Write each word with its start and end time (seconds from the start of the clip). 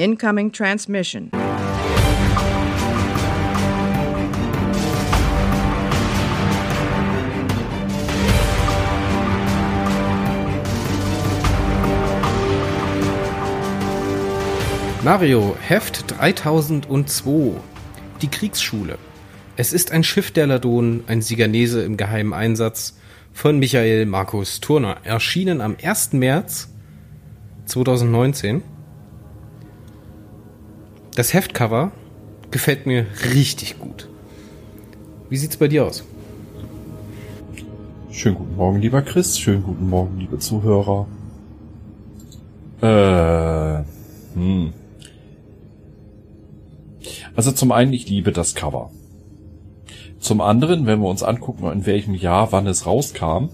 Incoming 0.00 0.50
transmission. 0.50 1.30
Mario, 15.04 15.54
Heft 15.60 16.10
3002. 16.18 17.60
Die 18.22 18.28
Kriegsschule. 18.28 18.96
Es 19.56 19.74
ist 19.74 19.92
ein 19.92 20.02
Schiff 20.02 20.30
der 20.30 20.46
Ladon, 20.46 21.04
ein 21.08 21.20
Siganese 21.20 21.82
im 21.82 21.98
geheimen 21.98 22.32
Einsatz 22.32 22.98
von 23.34 23.58
Michael 23.58 24.06
Markus 24.06 24.60
Turner. 24.60 24.96
Erschienen 25.04 25.60
am 25.60 25.76
1. 25.82 26.14
März 26.14 26.70
2019. 27.66 28.62
Das 31.14 31.34
Heftcover 31.34 31.90
gefällt 32.52 32.86
mir 32.86 33.04
richtig 33.34 33.78
gut. 33.80 34.08
Wie 35.28 35.36
sieht's 35.36 35.56
bei 35.56 35.66
dir 35.66 35.84
aus? 35.84 36.04
Schönen 38.12 38.36
guten 38.36 38.56
Morgen, 38.56 38.80
lieber 38.80 39.02
Chris. 39.02 39.36
Schönen 39.38 39.64
guten 39.64 39.88
Morgen, 39.88 40.18
liebe 40.18 40.38
Zuhörer. 40.38 41.08
Äh, 42.80 43.82
hm. 44.34 44.72
Also 47.34 47.52
zum 47.52 47.72
einen, 47.72 47.92
ich 47.92 48.08
liebe 48.08 48.30
das 48.30 48.54
Cover. 48.54 48.90
Zum 50.20 50.40
anderen, 50.40 50.86
wenn 50.86 51.00
wir 51.00 51.08
uns 51.08 51.24
angucken, 51.24 51.70
in 51.72 51.86
welchem 51.86 52.14
Jahr, 52.14 52.52
wann 52.52 52.66
es 52.68 52.86
rauskam, 52.86 53.48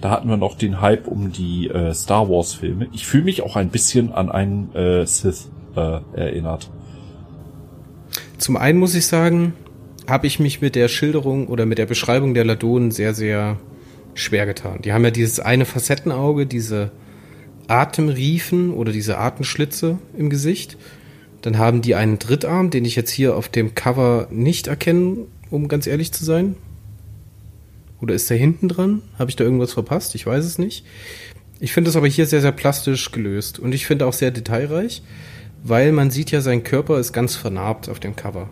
da 0.00 0.10
hatten 0.10 0.28
wir 0.28 0.36
noch 0.36 0.56
den 0.56 0.80
Hype 0.80 1.08
um 1.08 1.32
die 1.32 1.68
äh, 1.68 1.92
Star 1.94 2.28
Wars 2.28 2.54
Filme. 2.54 2.86
Ich 2.92 3.06
fühle 3.06 3.24
mich 3.24 3.42
auch 3.42 3.56
ein 3.56 3.70
bisschen 3.70 4.12
an 4.12 4.30
einen 4.30 4.74
äh, 4.74 5.04
Sith 5.06 5.48
äh, 5.76 6.00
erinnert. 6.14 6.70
Zum 8.38 8.56
einen 8.56 8.78
muss 8.78 8.94
ich 8.94 9.06
sagen, 9.06 9.54
habe 10.08 10.26
ich 10.26 10.38
mich 10.38 10.60
mit 10.60 10.74
der 10.74 10.88
Schilderung 10.88 11.48
oder 11.48 11.66
mit 11.66 11.78
der 11.78 11.86
Beschreibung 11.86 12.34
der 12.34 12.44
Ladonen 12.44 12.90
sehr, 12.90 13.14
sehr 13.14 13.58
schwer 14.14 14.46
getan. 14.46 14.80
Die 14.82 14.92
haben 14.92 15.04
ja 15.04 15.10
dieses 15.10 15.40
eine 15.40 15.64
Facettenauge, 15.64 16.46
diese 16.46 16.92
Atemriefen 17.68 18.72
oder 18.72 18.92
diese 18.92 19.18
Atemschlitze 19.18 19.98
im 20.16 20.30
Gesicht. 20.30 20.76
Dann 21.42 21.58
haben 21.58 21.82
die 21.82 21.94
einen 21.94 22.18
Drittarm, 22.18 22.70
den 22.70 22.84
ich 22.84 22.96
jetzt 22.96 23.10
hier 23.10 23.36
auf 23.36 23.48
dem 23.48 23.74
Cover 23.74 24.28
nicht 24.30 24.68
erkenne, 24.68 25.26
um 25.50 25.68
ganz 25.68 25.86
ehrlich 25.86 26.12
zu 26.12 26.24
sein. 26.24 26.56
Oder 28.00 28.14
ist 28.14 28.28
der 28.30 28.36
hinten 28.36 28.68
dran? 28.68 29.02
Habe 29.18 29.30
ich 29.30 29.36
da 29.36 29.44
irgendwas 29.44 29.72
verpasst? 29.72 30.14
Ich 30.14 30.26
weiß 30.26 30.44
es 30.44 30.58
nicht. 30.58 30.84
Ich 31.58 31.72
finde 31.72 31.90
es 31.90 31.96
aber 31.96 32.06
hier 32.06 32.26
sehr, 32.26 32.42
sehr 32.42 32.52
plastisch 32.52 33.10
gelöst. 33.10 33.58
Und 33.58 33.72
ich 33.74 33.86
finde 33.86 34.06
auch 34.06 34.12
sehr 34.12 34.30
detailreich, 34.30 35.02
weil 35.68 35.92
man 35.92 36.10
sieht 36.10 36.30
ja, 36.30 36.40
sein 36.40 36.62
Körper 36.62 36.98
ist 36.98 37.12
ganz 37.12 37.34
vernarbt 37.34 37.88
auf 37.88 37.98
dem 37.98 38.14
Cover. 38.14 38.48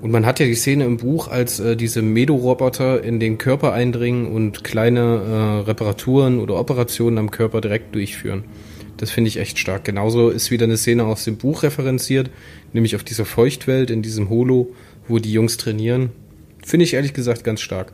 Und 0.00 0.10
man 0.10 0.26
hat 0.26 0.38
ja 0.38 0.46
die 0.46 0.54
Szene 0.54 0.84
im 0.84 0.98
Buch, 0.98 1.28
als 1.28 1.58
äh, 1.58 1.74
diese 1.74 2.02
Medo-Roboter 2.02 3.02
in 3.02 3.18
den 3.18 3.38
Körper 3.38 3.72
eindringen 3.72 4.26
und 4.26 4.62
kleine 4.62 5.00
äh, 5.00 5.64
Reparaturen 5.66 6.38
oder 6.38 6.58
Operationen 6.58 7.18
am 7.18 7.30
Körper 7.30 7.60
direkt 7.60 7.94
durchführen. 7.94 8.44
Das 8.96 9.10
finde 9.10 9.28
ich 9.28 9.38
echt 9.38 9.58
stark. 9.58 9.84
Genauso 9.84 10.28
ist 10.28 10.50
wieder 10.50 10.64
eine 10.64 10.76
Szene 10.76 11.04
aus 11.04 11.24
dem 11.24 11.36
Buch 11.36 11.62
referenziert, 11.62 12.30
nämlich 12.72 12.94
auf 12.94 13.04
dieser 13.04 13.24
Feuchtwelt 13.24 13.90
in 13.90 14.02
diesem 14.02 14.28
Holo, 14.28 14.74
wo 15.08 15.18
die 15.18 15.32
Jungs 15.32 15.56
trainieren. 15.56 16.10
Finde 16.64 16.84
ich 16.84 16.94
ehrlich 16.94 17.14
gesagt 17.14 17.42
ganz 17.42 17.60
stark. 17.60 17.92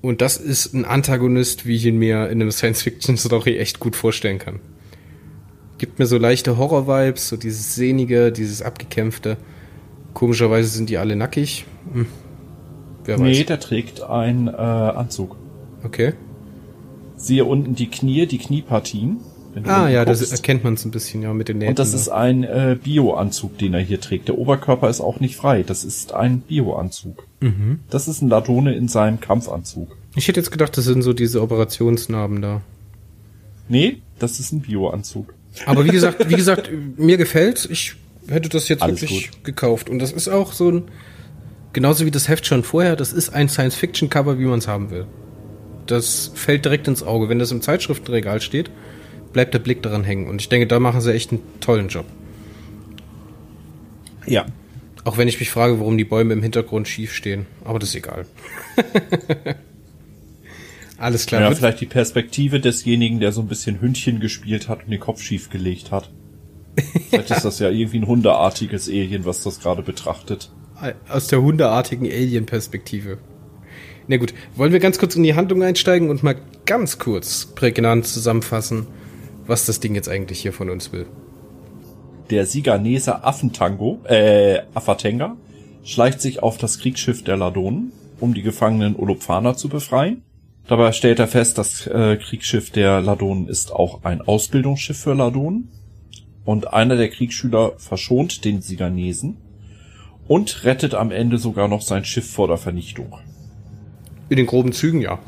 Und 0.00 0.20
das 0.20 0.36
ist 0.36 0.72
ein 0.74 0.84
Antagonist, 0.84 1.66
wie 1.66 1.76
ich 1.76 1.86
ihn 1.86 1.98
mir 1.98 2.28
in 2.28 2.40
einem 2.40 2.50
Science-Fiction-Story 2.52 3.58
echt 3.58 3.80
gut 3.80 3.96
vorstellen 3.96 4.38
kann. 4.38 4.60
Gibt 5.78 5.98
mir 5.98 6.06
so 6.06 6.16
leichte 6.16 6.56
Horror-Vibes, 6.56 7.28
so 7.28 7.36
dieses 7.36 7.74
Sehnige, 7.74 8.32
dieses 8.32 8.62
Abgekämpfte. 8.62 9.36
Komischerweise 10.14 10.68
sind 10.68 10.88
die 10.88 10.96
alle 10.96 11.16
nackig. 11.16 11.66
Hm. 11.92 12.06
Wer 13.04 13.18
nee, 13.18 13.40
weiß. 13.40 13.46
der 13.46 13.60
trägt 13.60 14.02
einen 14.02 14.48
äh, 14.48 14.50
Anzug. 14.50 15.36
Okay. 15.84 16.14
Siehe 17.16 17.44
unten 17.44 17.74
die 17.74 17.88
Knie, 17.88 18.26
die 18.26 18.38
Kniepartien. 18.38 19.18
Ah 19.64 19.88
ja, 19.88 20.04
guckst. 20.04 20.22
das 20.22 20.32
erkennt 20.32 20.64
man 20.64 20.74
es 20.74 20.84
ein 20.84 20.90
bisschen 20.90 21.22
ja 21.22 21.32
mit 21.32 21.48
den 21.48 21.58
Nähten. 21.58 21.70
Und 21.70 21.78
das 21.78 21.92
da. 21.92 21.96
ist 21.96 22.08
ein 22.08 22.44
äh, 22.44 22.76
Bio-Anzug, 22.82 23.56
den 23.58 23.72
er 23.72 23.80
hier 23.80 24.00
trägt. 24.00 24.28
Der 24.28 24.36
Oberkörper 24.36 24.90
ist 24.90 25.00
auch 25.00 25.20
nicht 25.20 25.36
frei. 25.36 25.62
Das 25.62 25.84
ist 25.84 26.12
ein 26.12 26.40
Bio-Anzug. 26.40 27.26
Mhm. 27.40 27.80
Das 27.88 28.06
ist 28.08 28.20
ein 28.20 28.28
Ladone 28.28 28.74
in 28.74 28.88
seinem 28.88 29.20
Kampfanzug. 29.20 29.96
Ich 30.14 30.28
hätte 30.28 30.40
jetzt 30.40 30.50
gedacht, 30.50 30.76
das 30.76 30.84
sind 30.84 31.02
so 31.02 31.12
diese 31.12 31.40
Operationsnarben 31.42 32.42
da. 32.42 32.60
Nee, 33.68 34.02
das 34.18 34.40
ist 34.40 34.52
ein 34.52 34.60
Bio-Anzug. 34.60 35.32
Aber 35.64 35.84
wie 35.84 35.90
gesagt, 35.90 36.28
wie 36.28 36.34
gesagt, 36.34 36.70
mir 36.96 37.16
gefällt. 37.16 37.66
Ich 37.70 37.94
hätte 38.28 38.48
das 38.48 38.68
jetzt 38.68 38.82
Alles 38.82 39.02
wirklich 39.02 39.30
gut. 39.30 39.44
gekauft. 39.44 39.88
Und 39.88 39.98
das 39.98 40.12
ist 40.12 40.28
auch 40.28 40.52
so 40.52 40.70
ein, 40.70 40.84
genauso 41.72 42.04
wie 42.04 42.10
das 42.10 42.28
Heft 42.28 42.46
schon 42.46 42.62
vorher, 42.62 42.96
das 42.96 43.12
ist 43.12 43.30
ein 43.30 43.48
Science-Fiction-Cover, 43.48 44.38
wie 44.38 44.44
man 44.44 44.58
es 44.58 44.68
haben 44.68 44.90
will. 44.90 45.06
Das 45.86 46.32
fällt 46.34 46.64
direkt 46.64 46.88
ins 46.88 47.02
Auge. 47.02 47.28
Wenn 47.28 47.38
das 47.38 47.52
im 47.52 47.62
Zeitschriftenregal 47.62 48.40
steht, 48.40 48.70
bleibt 49.32 49.54
der 49.54 49.60
Blick 49.60 49.82
daran 49.82 50.04
hängen. 50.04 50.28
Und 50.28 50.40
ich 50.40 50.48
denke, 50.48 50.66
da 50.66 50.80
machen 50.80 51.00
sie 51.00 51.12
echt 51.12 51.30
einen 51.30 51.42
tollen 51.60 51.88
Job. 51.88 52.06
Ja. 54.26 54.46
Auch 55.04 55.18
wenn 55.18 55.28
ich 55.28 55.38
mich 55.38 55.50
frage, 55.50 55.78
warum 55.78 55.96
die 55.96 56.04
Bäume 56.04 56.32
im 56.32 56.42
Hintergrund 56.42 56.88
schief 56.88 57.14
stehen. 57.14 57.46
Aber 57.64 57.78
das 57.78 57.90
ist 57.90 57.94
egal. 57.94 58.26
Alles 60.98 61.26
klar. 61.26 61.42
Ja, 61.42 61.54
vielleicht 61.54 61.80
die 61.80 61.86
Perspektive 61.86 62.60
desjenigen, 62.60 63.20
der 63.20 63.32
so 63.32 63.42
ein 63.42 63.48
bisschen 63.48 63.80
Hündchen 63.80 64.20
gespielt 64.20 64.68
hat 64.68 64.84
und 64.84 64.90
den 64.90 65.00
Kopf 65.00 65.20
schief 65.20 65.50
gelegt 65.50 65.90
hat. 65.90 66.10
Vielleicht 67.08 67.30
ist 67.30 67.44
das 67.44 67.58
ja 67.58 67.70
irgendwie 67.70 68.00
ein 68.00 68.06
hundeartiges 68.06 68.88
Alien, 68.88 69.24
was 69.24 69.42
das 69.42 69.60
gerade 69.60 69.82
betrachtet. 69.82 70.50
Aus 71.08 71.26
der 71.26 71.40
hundeartigen 71.40 72.06
Alien-Perspektive. 72.06 73.16
Na 74.08 74.18
gut, 74.18 74.34
wollen 74.54 74.72
wir 74.72 74.78
ganz 74.78 74.98
kurz 74.98 75.16
in 75.16 75.22
die 75.22 75.34
Handlung 75.34 75.62
einsteigen 75.62 76.10
und 76.10 76.22
mal 76.22 76.36
ganz 76.66 76.98
kurz 76.98 77.46
prägnant 77.46 78.06
zusammenfassen, 78.06 78.86
was 79.46 79.66
das 79.66 79.80
Ding 79.80 79.94
jetzt 79.94 80.08
eigentlich 80.08 80.40
hier 80.40 80.52
von 80.52 80.68
uns 80.70 80.92
will. 80.92 81.06
Der 82.30 82.44
Siganese 82.44 83.24
Affentango, 83.24 84.00
äh, 84.04 84.60
Affatenga, 84.74 85.36
schleicht 85.82 86.20
sich 86.20 86.42
auf 86.42 86.58
das 86.58 86.78
Kriegsschiff 86.78 87.24
der 87.24 87.36
Ladonen, 87.36 87.92
um 88.20 88.34
die 88.34 88.42
gefangenen 88.42 88.96
Olopfaner 88.96 89.56
zu 89.56 89.68
befreien. 89.68 90.22
Dabei 90.68 90.92
stellt 90.92 91.18
er 91.18 91.28
fest, 91.28 91.58
das 91.58 91.86
äh, 91.86 92.16
Kriegsschiff 92.16 92.70
der 92.70 93.00
Ladonen 93.00 93.48
ist 93.48 93.72
auch 93.72 94.04
ein 94.04 94.20
Ausbildungsschiff 94.20 94.98
für 94.98 95.14
Ladonen. 95.14 95.68
Und 96.44 96.72
einer 96.72 96.96
der 96.96 97.08
Kriegsschüler 97.08 97.72
verschont 97.78 98.44
den 98.44 98.62
Siganesen 98.62 99.36
und 100.28 100.64
rettet 100.64 100.94
am 100.94 101.10
Ende 101.10 101.38
sogar 101.38 101.68
noch 101.68 101.82
sein 101.82 102.04
Schiff 102.04 102.30
vor 102.30 102.48
der 102.48 102.56
Vernichtung. 102.56 103.18
In 104.28 104.36
den 104.36 104.46
groben 104.46 104.72
Zügen, 104.72 105.00
ja 105.00 105.20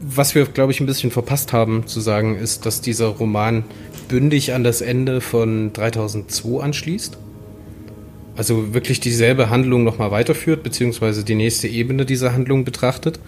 was 0.00 0.34
wir, 0.34 0.46
glaube 0.46 0.72
ich, 0.72 0.80
ein 0.80 0.86
bisschen 0.86 1.10
verpasst 1.10 1.52
haben 1.52 1.86
zu 1.86 2.00
sagen, 2.00 2.36
ist, 2.36 2.64
dass 2.64 2.80
dieser 2.80 3.08
Roman 3.08 3.64
bündig 4.08 4.54
an 4.54 4.64
das 4.64 4.80
Ende 4.80 5.20
von 5.20 5.72
3002 5.72 6.62
anschließt. 6.62 7.18
Also 8.36 8.72
wirklich 8.72 9.00
dieselbe 9.00 9.50
Handlung 9.50 9.84
nochmal 9.84 10.10
weiterführt, 10.10 10.62
beziehungsweise 10.62 11.24
die 11.24 11.34
nächste 11.34 11.68
Ebene 11.68 12.06
dieser 12.06 12.32
Handlung 12.32 12.64
betrachtet. 12.64 13.20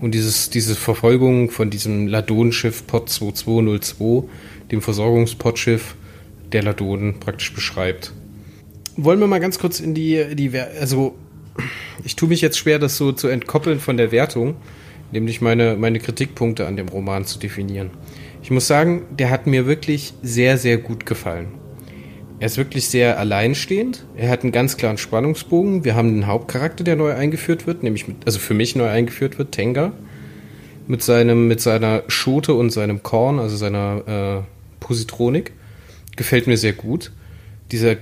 Und 0.00 0.12
dieses, 0.12 0.50
diese 0.50 0.74
Verfolgung 0.74 1.50
von 1.50 1.70
diesem 1.70 2.06
Ladonenschiff 2.06 2.86
Pod 2.86 3.08
2202, 3.08 4.28
dem 4.70 4.80
Versorgungspodschiff 4.80 5.94
der 6.52 6.62
Ladonen 6.62 7.20
praktisch 7.20 7.54
beschreibt. 7.54 8.12
Wollen 8.96 9.20
wir 9.20 9.26
mal 9.26 9.40
ganz 9.40 9.58
kurz 9.58 9.80
in 9.80 9.94
die, 9.94 10.34
die, 10.34 10.58
also 10.58 11.14
ich 12.04 12.16
tue 12.16 12.28
mich 12.28 12.40
jetzt 12.40 12.58
schwer, 12.58 12.78
das 12.78 12.96
so 12.96 13.12
zu 13.12 13.28
entkoppeln 13.28 13.78
von 13.78 13.96
der 13.96 14.10
Wertung 14.10 14.56
nämlich 15.12 15.40
meine, 15.40 15.76
meine 15.76 15.98
Kritikpunkte 15.98 16.66
an 16.66 16.76
dem 16.76 16.88
Roman 16.88 17.24
zu 17.24 17.38
definieren. 17.38 17.90
Ich 18.42 18.50
muss 18.50 18.66
sagen, 18.66 19.02
der 19.10 19.30
hat 19.30 19.46
mir 19.46 19.66
wirklich 19.66 20.14
sehr, 20.22 20.56
sehr 20.58 20.78
gut 20.78 21.06
gefallen. 21.06 21.48
Er 22.40 22.46
ist 22.46 22.56
wirklich 22.56 22.88
sehr 22.88 23.18
alleinstehend. 23.18 24.06
Er 24.16 24.30
hat 24.30 24.42
einen 24.42 24.52
ganz 24.52 24.78
klaren 24.78 24.96
Spannungsbogen. 24.96 25.84
Wir 25.84 25.94
haben 25.94 26.08
einen 26.08 26.26
Hauptcharakter, 26.26 26.84
der 26.84 26.96
neu 26.96 27.12
eingeführt 27.12 27.66
wird, 27.66 27.82
nämlich 27.82 28.08
mit, 28.08 28.24
also 28.24 28.38
für 28.38 28.54
mich 28.54 28.74
neu 28.74 28.88
eingeführt 28.88 29.38
wird, 29.38 29.52
Tenga. 29.52 29.92
Mit 30.88 31.02
seinem, 31.02 31.48
mit 31.48 31.60
seiner 31.60 32.02
Schote 32.08 32.54
und 32.54 32.70
seinem 32.70 33.02
Korn, 33.02 33.38
also 33.38 33.56
seiner 33.56 34.42
äh, 34.42 34.82
Positronik. 34.82 35.52
Gefällt 36.16 36.46
mir 36.46 36.56
sehr 36.56 36.72
gut. 36.72 37.12
Dieser 37.72 37.96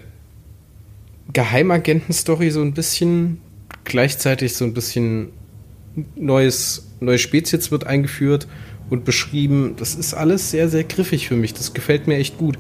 Geheimagenten-Story 1.33 2.51
so 2.51 2.63
ein 2.63 2.75
bisschen, 2.75 3.41
gleichzeitig 3.85 4.55
so 4.55 4.65
ein 4.65 4.73
bisschen 4.73 5.31
neues 6.15 6.87
neue 7.01 7.19
Spezies 7.19 7.73
wird 7.73 7.89
eingeführt 7.89 8.47
und 8.89 9.05
beschrieben. 9.05 9.75
Das 9.77 9.97
ist 9.97 10.15
alles 10.15 10.53
sehr, 10.53 10.69
sehr 10.69 10.85
griffig 10.85 11.27
für 11.27 11.37
mich. 11.37 11.55
Das 11.55 11.75
gefällt 11.75 12.07
mir 12.07 12.17
echt 12.17 12.39
gut. 12.39 12.57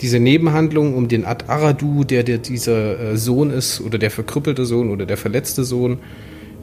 Diese 0.00 0.20
Nebenhandlung 0.20 0.94
um 0.94 1.08
den 1.08 1.24
Ad 1.24 1.46
Aradu, 1.48 2.04
der, 2.04 2.22
der 2.22 2.38
dieser 2.38 3.00
äh, 3.00 3.16
Sohn 3.16 3.50
ist, 3.50 3.80
oder 3.80 3.98
der 3.98 4.10
verkrüppelte 4.10 4.64
Sohn 4.64 4.90
oder 4.90 5.06
der 5.06 5.16
verletzte 5.16 5.64
Sohn 5.64 5.98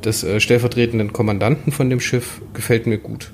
des 0.04 0.24
äh, 0.24 0.40
stellvertretenden 0.40 1.12
Kommandanten 1.12 1.72
von 1.72 1.90
dem 1.90 2.00
Schiff, 2.00 2.42
gefällt 2.54 2.88
mir 2.88 2.98
gut. 2.98 3.34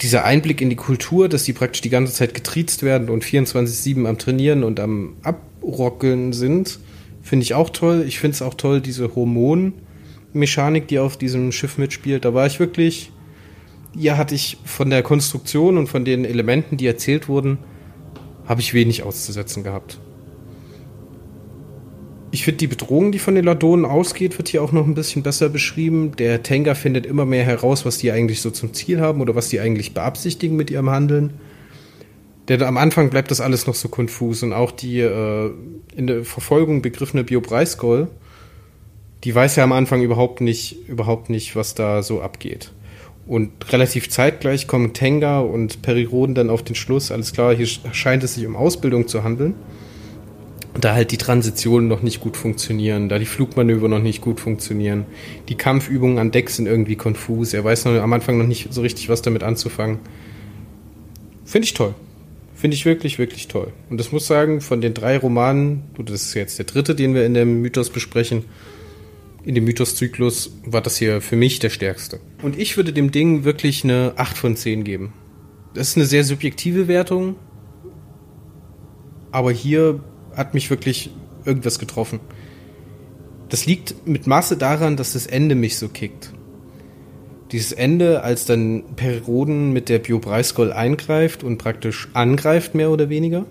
dieser 0.00 0.24
Einblick 0.24 0.60
in 0.60 0.70
die 0.70 0.76
Kultur, 0.76 1.28
dass 1.28 1.44
die 1.44 1.52
praktisch 1.52 1.80
die 1.80 1.90
ganze 1.90 2.12
Zeit 2.12 2.34
getriezt 2.34 2.82
werden 2.82 3.08
und 3.08 3.24
24-7 3.24 4.06
am 4.06 4.18
Trainieren 4.18 4.64
und 4.64 4.80
am 4.80 5.14
Abrockeln 5.22 6.32
sind, 6.32 6.80
finde 7.22 7.44
ich 7.44 7.54
auch 7.54 7.70
toll. 7.70 8.04
Ich 8.06 8.18
finde 8.18 8.34
es 8.34 8.42
auch 8.42 8.54
toll, 8.54 8.80
diese 8.80 9.14
Hormonmechanik, 9.14 10.88
die 10.88 10.98
auf 10.98 11.16
diesem 11.16 11.52
Schiff 11.52 11.78
mitspielt. 11.78 12.24
Da 12.24 12.34
war 12.34 12.46
ich 12.46 12.58
wirklich, 12.58 13.12
ja, 13.96 14.16
hatte 14.16 14.34
ich 14.34 14.58
von 14.64 14.90
der 14.90 15.02
Konstruktion 15.02 15.78
und 15.78 15.86
von 15.86 16.04
den 16.04 16.24
Elementen, 16.24 16.76
die 16.76 16.86
erzählt 16.86 17.28
wurden, 17.28 17.58
habe 18.52 18.60
ich 18.60 18.74
wenig 18.74 19.02
auszusetzen 19.02 19.64
gehabt. 19.64 19.98
Ich 22.32 22.44
finde 22.44 22.58
die 22.58 22.66
Bedrohung, 22.66 23.10
die 23.10 23.18
von 23.18 23.34
den 23.34 23.46
Ladonen 23.46 23.86
ausgeht, 23.86 24.36
wird 24.36 24.48
hier 24.48 24.62
auch 24.62 24.72
noch 24.72 24.86
ein 24.86 24.94
bisschen 24.94 25.22
besser 25.22 25.48
beschrieben. 25.48 26.12
Der 26.16 26.42
Tenga 26.42 26.74
findet 26.74 27.06
immer 27.06 27.24
mehr 27.24 27.44
heraus, 27.44 27.86
was 27.86 27.96
die 27.96 28.12
eigentlich 28.12 28.42
so 28.42 28.50
zum 28.50 28.74
Ziel 28.74 29.00
haben 29.00 29.22
oder 29.22 29.34
was 29.34 29.48
die 29.48 29.58
eigentlich 29.58 29.94
beabsichtigen 29.94 30.54
mit 30.54 30.70
ihrem 30.70 30.90
Handeln. 30.90 31.32
Denn 32.48 32.62
am 32.62 32.76
Anfang 32.76 33.08
bleibt 33.08 33.30
das 33.30 33.40
alles 33.40 33.66
noch 33.66 33.74
so 33.74 33.88
konfus 33.88 34.42
und 34.42 34.52
auch 34.52 34.70
die 34.70 35.00
äh, 35.00 35.50
in 35.96 36.06
der 36.06 36.26
Verfolgung 36.26 36.82
begriffene 36.82 37.24
Bio 37.24 37.40
Breiskoll, 37.40 38.08
die 39.24 39.34
weiß 39.34 39.56
ja 39.56 39.64
am 39.64 39.72
Anfang 39.72 40.02
überhaupt 40.02 40.42
nicht, 40.42 40.86
überhaupt 40.88 41.30
nicht, 41.30 41.56
was 41.56 41.74
da 41.74 42.02
so 42.02 42.20
abgeht. 42.20 42.70
Und 43.26 43.50
relativ 43.72 44.08
zeitgleich 44.08 44.66
kommen 44.66 44.94
Tenga 44.94 45.40
und 45.40 45.82
Periroden 45.82 46.34
dann 46.34 46.50
auf 46.50 46.62
den 46.62 46.74
Schluss, 46.74 47.12
alles 47.12 47.32
klar, 47.32 47.54
hier 47.54 47.66
scheint 47.66 48.24
es 48.24 48.34
sich 48.34 48.46
um 48.46 48.56
Ausbildung 48.56 49.06
zu 49.06 49.22
handeln 49.22 49.54
da 50.80 50.94
halt 50.94 51.12
die 51.12 51.18
Transitionen 51.18 51.88
noch 51.88 52.02
nicht 52.02 52.20
gut 52.20 52.36
funktionieren, 52.36 53.08
da 53.08 53.18
die 53.18 53.26
Flugmanöver 53.26 53.88
noch 53.88 54.00
nicht 54.00 54.20
gut 54.20 54.40
funktionieren, 54.40 55.04
die 55.48 55.54
Kampfübungen 55.54 56.18
an 56.18 56.30
Deck 56.30 56.50
sind 56.50 56.66
irgendwie 56.66 56.96
konfus, 56.96 57.52
er 57.52 57.64
weiß 57.64 57.84
noch, 57.84 57.92
am 57.94 58.12
Anfang 58.12 58.38
noch 58.38 58.46
nicht 58.46 58.72
so 58.72 58.80
richtig, 58.80 59.08
was 59.08 59.22
damit 59.22 59.42
anzufangen. 59.42 59.98
Finde 61.44 61.66
ich 61.66 61.74
toll. 61.74 61.94
Finde 62.54 62.76
ich 62.76 62.84
wirklich, 62.86 63.18
wirklich 63.18 63.48
toll. 63.48 63.72
Und 63.90 63.98
das 63.98 64.12
muss 64.12 64.26
sagen, 64.26 64.60
von 64.60 64.80
den 64.80 64.94
drei 64.94 65.18
Romanen, 65.18 65.82
das 65.98 66.22
ist 66.22 66.34
jetzt 66.34 66.58
der 66.58 66.64
dritte, 66.64 66.94
den 66.94 67.12
wir 67.14 67.26
in 67.26 67.34
dem 67.34 67.60
Mythos 67.60 67.90
besprechen, 67.90 68.44
in 69.44 69.54
dem 69.54 69.64
Mythos-Zyklus, 69.64 70.58
war 70.64 70.80
das 70.80 70.96
hier 70.96 71.20
für 71.20 71.36
mich 71.36 71.58
der 71.58 71.70
stärkste. 71.70 72.20
Und 72.42 72.58
ich 72.58 72.76
würde 72.76 72.92
dem 72.92 73.10
Ding 73.10 73.44
wirklich 73.44 73.84
eine 73.84 74.12
8 74.16 74.36
von 74.36 74.56
10 74.56 74.84
geben. 74.84 75.12
Das 75.74 75.88
ist 75.88 75.96
eine 75.96 76.06
sehr 76.06 76.24
subjektive 76.24 76.86
Wertung, 76.86 77.36
aber 79.30 79.50
hier 79.50 80.00
hat 80.36 80.54
mich 80.54 80.70
wirklich 80.70 81.10
irgendwas 81.44 81.78
getroffen. 81.78 82.20
Das 83.48 83.66
liegt 83.66 84.06
mit 84.06 84.26
Masse 84.26 84.56
daran, 84.56 84.96
dass 84.96 85.14
das 85.14 85.26
Ende 85.26 85.54
mich 85.54 85.76
so 85.76 85.88
kickt. 85.88 86.32
Dieses 87.50 87.72
Ende, 87.72 88.22
als 88.22 88.46
dann 88.46 88.82
Periroden 88.96 89.72
mit 89.72 89.88
der 89.88 89.98
Biobreiskoll 89.98 90.72
eingreift 90.72 91.42
und 91.42 91.58
praktisch 91.58 92.08
angreift, 92.14 92.74
mehr 92.74 92.90
oder 92.90 93.10
weniger. 93.10 93.44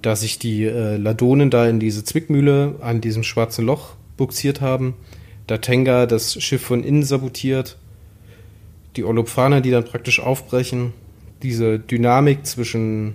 Da 0.00 0.16
sich 0.16 0.38
die 0.38 0.64
äh, 0.64 0.96
Ladonen 0.96 1.50
da 1.50 1.66
in 1.66 1.80
diese 1.80 2.02
Zwickmühle 2.02 2.76
an 2.80 3.02
diesem 3.02 3.22
schwarzen 3.22 3.66
Loch 3.66 3.96
buxiert 4.20 4.60
haben. 4.60 4.94
Da 5.46 5.56
Tenga 5.56 6.04
das 6.04 6.40
Schiff 6.42 6.60
von 6.60 6.84
innen 6.84 7.02
sabotiert. 7.02 7.78
Die 8.96 9.02
Olopfaner, 9.02 9.62
die 9.62 9.70
dann 9.70 9.84
praktisch 9.84 10.20
aufbrechen. 10.20 10.92
Diese 11.42 11.78
Dynamik 11.78 12.44
zwischen 12.44 13.14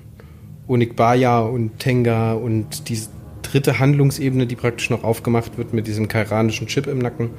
Onikbaya 0.68 1.42
und 1.42 1.78
Tenga 1.78 2.34
und 2.34 2.90
die 2.90 3.00
dritte 3.44 3.78
Handlungsebene, 3.78 4.48
die 4.48 4.56
praktisch 4.56 4.90
noch 4.90 5.04
aufgemacht 5.04 5.60
wird 5.60 5.74
mit 5.74 5.86
diesem 5.86 6.08
kairanischen 6.08 6.66
Chip 6.66 6.88
im 6.88 6.98
Nacken. 6.98 7.30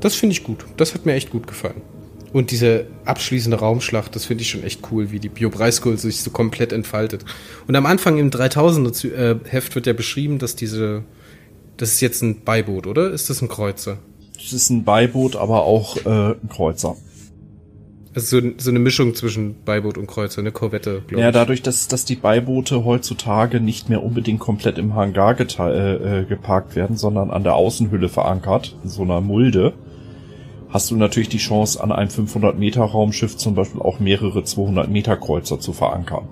Das 0.00 0.16
finde 0.16 0.32
ich 0.32 0.42
gut. 0.42 0.66
Das 0.76 0.94
hat 0.94 1.06
mir 1.06 1.14
echt 1.14 1.30
gut 1.30 1.46
gefallen. 1.46 1.80
Und 2.32 2.50
diese 2.50 2.86
abschließende 3.04 3.58
Raumschlacht, 3.58 4.16
das 4.16 4.24
finde 4.24 4.42
ich 4.42 4.50
schon 4.50 4.64
echt 4.64 4.80
cool, 4.90 5.12
wie 5.12 5.20
die 5.20 5.28
Biobreiskul 5.28 5.96
sich 5.96 6.20
so 6.20 6.30
komplett 6.30 6.72
entfaltet. 6.72 7.24
Und 7.68 7.76
am 7.76 7.86
Anfang 7.86 8.18
im 8.18 8.30
3000er 8.30 9.12
äh, 9.14 9.36
Heft 9.48 9.76
wird 9.76 9.86
ja 9.86 9.92
beschrieben, 9.92 10.38
dass 10.38 10.56
diese, 10.56 11.04
das 11.76 11.92
ist 11.92 12.00
jetzt 12.00 12.22
ein 12.22 12.42
Beiboot, 12.42 12.86
oder? 12.86 13.10
Ist 13.10 13.30
das 13.30 13.42
ein 13.42 13.48
Kreuzer? 13.48 13.98
Das 14.34 14.52
ist 14.52 14.70
ein 14.70 14.84
Beiboot, 14.84 15.36
aber 15.36 15.64
auch 15.64 15.96
äh, 16.04 16.34
ein 16.34 16.48
Kreuzer. 16.48 16.96
Also 18.14 18.40
so, 18.40 18.48
so 18.56 18.70
eine 18.70 18.78
Mischung 18.78 19.14
zwischen 19.14 19.62
Beiboot 19.64 19.98
und 19.98 20.06
Kreuzer, 20.06 20.40
eine 20.40 20.50
Korvette, 20.50 21.02
glaube 21.06 21.12
ja, 21.12 21.18
ich. 21.18 21.24
Ja, 21.24 21.32
dadurch, 21.32 21.60
dass, 21.60 21.86
dass 21.86 22.06
die 22.06 22.16
Beiboote 22.16 22.82
heutzutage 22.86 23.60
nicht 23.60 23.90
mehr 23.90 24.02
unbedingt 24.02 24.40
komplett 24.40 24.78
im 24.78 24.94
Hangar 24.94 25.38
äh, 25.38 26.20
äh, 26.20 26.24
geparkt 26.24 26.76
werden, 26.76 26.96
sondern 26.96 27.30
an 27.30 27.44
der 27.44 27.56
Außenhülle 27.56 28.08
verankert, 28.08 28.74
in 28.82 28.88
so 28.88 29.02
einer 29.02 29.20
Mulde, 29.20 29.74
hast 30.70 30.90
du 30.90 30.96
natürlich 30.96 31.28
die 31.28 31.36
Chance, 31.36 31.82
an 31.82 31.92
einem 31.92 32.08
500 32.08 32.58
Meter 32.58 32.84
Raumschiff 32.84 33.36
zum 33.36 33.54
Beispiel 33.54 33.82
auch 33.82 34.00
mehrere 34.00 34.42
200 34.42 34.88
Meter 34.88 35.18
Kreuzer 35.18 35.60
zu 35.60 35.74
verankern. 35.74 36.26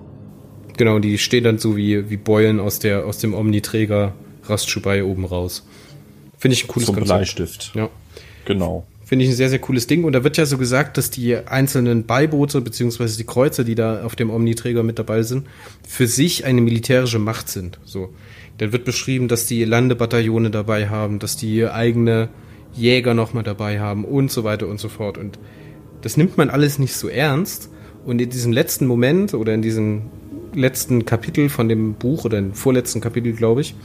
Genau, 0.77 0.97
die 0.97 1.19
stehen 1.19 1.43
dann 1.43 1.59
so 1.59 1.77
wie, 1.77 2.09
wie 2.09 2.17
Beulen 2.17 2.59
aus, 2.59 2.79
der, 2.79 3.05
aus 3.05 3.19
dem 3.19 3.35
Omniträger 3.35 4.13
Rastschubai 4.49 5.03
oben 5.03 5.25
raus. 5.25 5.65
Finde 6.37 6.53
ich 6.53 6.65
ein 6.65 6.67
cooles 6.67 6.85
Zum 6.87 6.95
Konzept. 6.95 7.17
Bleistift. 7.17 7.71
Ja. 7.75 7.89
Genau. 8.45 8.85
Finde 9.05 9.25
ich 9.25 9.31
ein 9.31 9.35
sehr, 9.35 9.49
sehr 9.49 9.59
cooles 9.59 9.87
Ding. 9.87 10.03
Und 10.03 10.13
da 10.13 10.23
wird 10.23 10.37
ja 10.37 10.45
so 10.45 10.57
gesagt, 10.57 10.97
dass 10.97 11.11
die 11.11 11.37
einzelnen 11.37 12.05
Beiboote 12.05 12.61
beziehungsweise 12.61 13.17
die 13.17 13.23
Kreuzer, 13.23 13.63
die 13.63 13.75
da 13.75 14.03
auf 14.03 14.15
dem 14.15 14.31
Omniträger 14.31 14.81
mit 14.81 14.97
dabei 14.97 15.21
sind, 15.23 15.45
für 15.87 16.07
sich 16.07 16.45
eine 16.45 16.61
militärische 16.61 17.19
Macht 17.19 17.49
sind. 17.49 17.79
So. 17.85 18.09
Dann 18.57 18.71
wird 18.71 18.83
beschrieben, 18.83 19.27
dass 19.27 19.45
die 19.45 19.63
Landebataillone 19.63 20.49
dabei 20.49 20.89
haben, 20.89 21.19
dass 21.19 21.37
die 21.37 21.65
eigene 21.65 22.29
Jäger 22.73 23.13
nochmal 23.13 23.43
dabei 23.43 23.79
haben 23.79 24.05
und 24.05 24.31
so 24.31 24.43
weiter 24.43 24.67
und 24.67 24.79
so 24.79 24.89
fort. 24.89 25.17
Und 25.17 25.37
das 26.01 26.17
nimmt 26.17 26.37
man 26.37 26.49
alles 26.49 26.79
nicht 26.79 26.95
so 26.95 27.07
ernst. 27.07 27.69
Und 28.05 28.21
in 28.21 28.29
diesem 28.29 28.51
letzten 28.51 28.87
Moment 28.87 29.33
oder 29.33 29.53
in 29.53 29.61
diesem 29.61 30.03
letzten 30.53 31.05
Kapitel 31.05 31.49
von 31.49 31.69
dem 31.69 31.93
Buch 31.93 32.25
oder 32.25 32.37
im 32.37 32.53
vorletzten 32.53 33.01
Kapitel, 33.01 33.33
glaube 33.33 33.61
ich, 33.61 33.75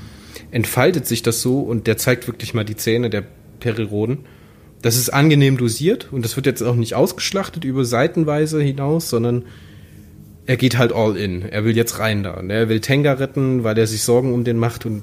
entfaltet 0.51 1.07
sich 1.07 1.23
das 1.23 1.43
so 1.43 1.61
und 1.61 1.87
der 1.87 1.97
zeigt 1.97 2.27
wirklich 2.27 2.55
mal 2.55 2.65
die 2.65 2.77
Zähne 2.77 3.11
der 3.11 3.25
Periroden 3.61 4.25
das 4.83 4.97
ist 4.97 5.11
angenehm 5.11 5.57
dosiert 5.57 6.09
und 6.11 6.25
das 6.25 6.37
wird 6.37 6.47
jetzt 6.47 6.63
auch 6.63 6.75
nicht 6.75 6.95
ausgeschlachtet 6.95 7.65
über 7.65 7.85
Seitenweise 7.85 8.61
hinaus, 8.63 9.11
sondern 9.11 9.45
er 10.47 10.57
geht 10.57 10.79
halt 10.79 10.93
all 10.93 11.17
in. 11.17 11.43
Er 11.43 11.65
will 11.65 11.77
jetzt 11.77 11.99
rein 11.99 12.23
da. 12.23 12.43
Er 12.49 12.69
will 12.69 12.81
Tenga 12.81 13.13
retten, 13.13 13.63
weil 13.63 13.77
er 13.79 13.87
sich 13.87 14.03
Sorgen 14.03 14.33
um 14.33 14.43
den 14.43 14.57
macht 14.57 14.87
und 14.87 15.03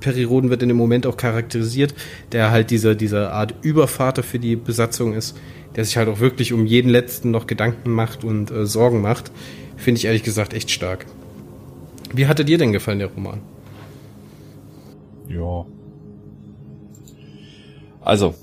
Periroden 0.00 0.50
wird 0.50 0.62
in 0.62 0.68
dem 0.68 0.76
Moment 0.76 1.06
auch 1.06 1.16
charakterisiert, 1.16 1.94
der 2.32 2.50
halt 2.50 2.70
dieser, 2.70 2.94
dieser 2.94 3.32
Art 3.32 3.54
Übervater 3.62 4.22
für 4.22 4.38
die 4.38 4.54
Besatzung 4.54 5.14
ist, 5.14 5.36
der 5.74 5.84
sich 5.84 5.96
halt 5.96 6.08
auch 6.08 6.20
wirklich 6.20 6.52
um 6.52 6.64
jeden 6.64 6.88
Letzten 6.88 7.32
noch 7.32 7.46
Gedanken 7.46 7.90
macht 7.90 8.22
und 8.22 8.50
äh, 8.50 8.66
Sorgen 8.66 9.00
macht. 9.00 9.32
Finde 9.76 9.98
ich 9.98 10.04
ehrlich 10.04 10.22
gesagt 10.22 10.54
echt 10.54 10.70
stark. 10.70 11.06
Wie 12.14 12.28
hatte 12.28 12.44
dir 12.44 12.56
denn 12.56 12.72
gefallen, 12.72 13.00
der 13.00 13.08
Roman? 13.08 13.40
Ja. 15.28 15.66
Also, 18.00 18.34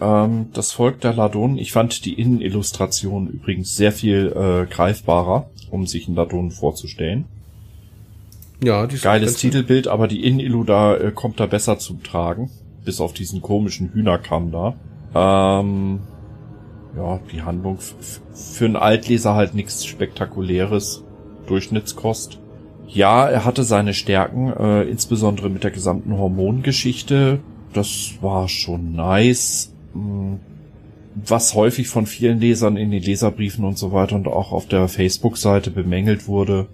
ähm, 0.00 0.50
das 0.52 0.72
Volk 0.72 1.00
der 1.00 1.14
Ladonen. 1.14 1.58
Ich 1.58 1.72
fand 1.72 2.04
die 2.04 2.14
Innenillustration 2.14 3.28
übrigens 3.28 3.76
sehr 3.76 3.92
viel 3.92 4.32
äh, 4.36 4.66
greifbarer, 4.72 5.50
um 5.70 5.86
sich 5.86 6.06
einen 6.06 6.16
Ladon 6.16 6.50
vorzustellen. 6.50 7.24
Ja, 8.62 8.86
die 8.86 8.98
Geiles 8.98 9.36
Titelbild, 9.36 9.86
aber 9.88 10.08
die 10.08 10.24
Innenillu 10.24 10.64
da 10.64 10.96
äh, 10.96 11.12
kommt 11.12 11.40
da 11.40 11.46
besser 11.46 11.78
zum 11.78 12.02
Tragen. 12.02 12.50
Bis 12.84 13.00
auf 13.00 13.12
diesen 13.12 13.42
komischen 13.42 13.92
Hühnerkamm 13.92 14.52
da. 14.52 14.74
Ähm, 15.14 16.00
ja, 16.96 17.20
die 17.32 17.42
Handlung 17.42 17.78
für 18.32 18.64
einen 18.64 18.76
Altleser 18.76 19.34
halt 19.34 19.54
nichts 19.54 19.84
Spektakuläres. 19.84 21.04
Durchschnittskost. 21.46 22.38
Ja, 22.88 23.28
er 23.28 23.44
hatte 23.44 23.64
seine 23.64 23.94
Stärken, 23.94 24.52
äh, 24.52 24.82
insbesondere 24.82 25.50
mit 25.50 25.64
der 25.64 25.70
gesamten 25.70 26.16
Hormongeschichte. 26.16 27.40
Das 27.72 28.14
war 28.20 28.48
schon 28.48 28.92
nice 28.92 29.72
was 31.16 31.54
häufig 31.54 31.88
von 31.88 32.06
vielen 32.06 32.40
Lesern 32.40 32.76
in 32.76 32.90
den 32.90 33.02
Leserbriefen 33.02 33.64
und 33.64 33.78
so 33.78 33.92
weiter 33.92 34.16
und 34.16 34.28
auch 34.28 34.52
auf 34.52 34.66
der 34.66 34.86
Facebook-Seite 34.88 35.70
bemängelt 35.70 36.28
wurde. 36.28 36.66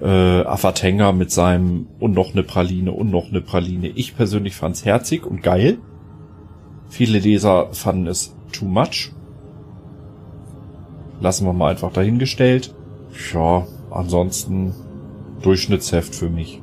Äh, 0.00 0.06
Afatenga 0.06 1.12
mit 1.12 1.30
seinem 1.30 1.86
und 1.98 2.14
noch 2.14 2.34
ne 2.34 2.42
Praline 2.42 2.92
und 2.92 3.10
noch 3.10 3.30
ne 3.30 3.40
Praline. 3.40 3.88
Ich 3.88 4.16
persönlich 4.16 4.54
fand's 4.54 4.84
herzig 4.84 5.24
und 5.24 5.42
geil. 5.42 5.78
Viele 6.88 7.18
Leser 7.18 7.68
fanden 7.72 8.06
es 8.06 8.36
too 8.52 8.66
much. 8.66 9.12
Lassen 11.20 11.46
wir 11.46 11.54
mal 11.54 11.70
einfach 11.70 11.92
dahingestellt. 11.92 12.74
Ja, 13.32 13.66
ansonsten 13.90 14.74
Durchschnittsheft 15.44 16.14
für 16.14 16.28
mich. 16.28 16.60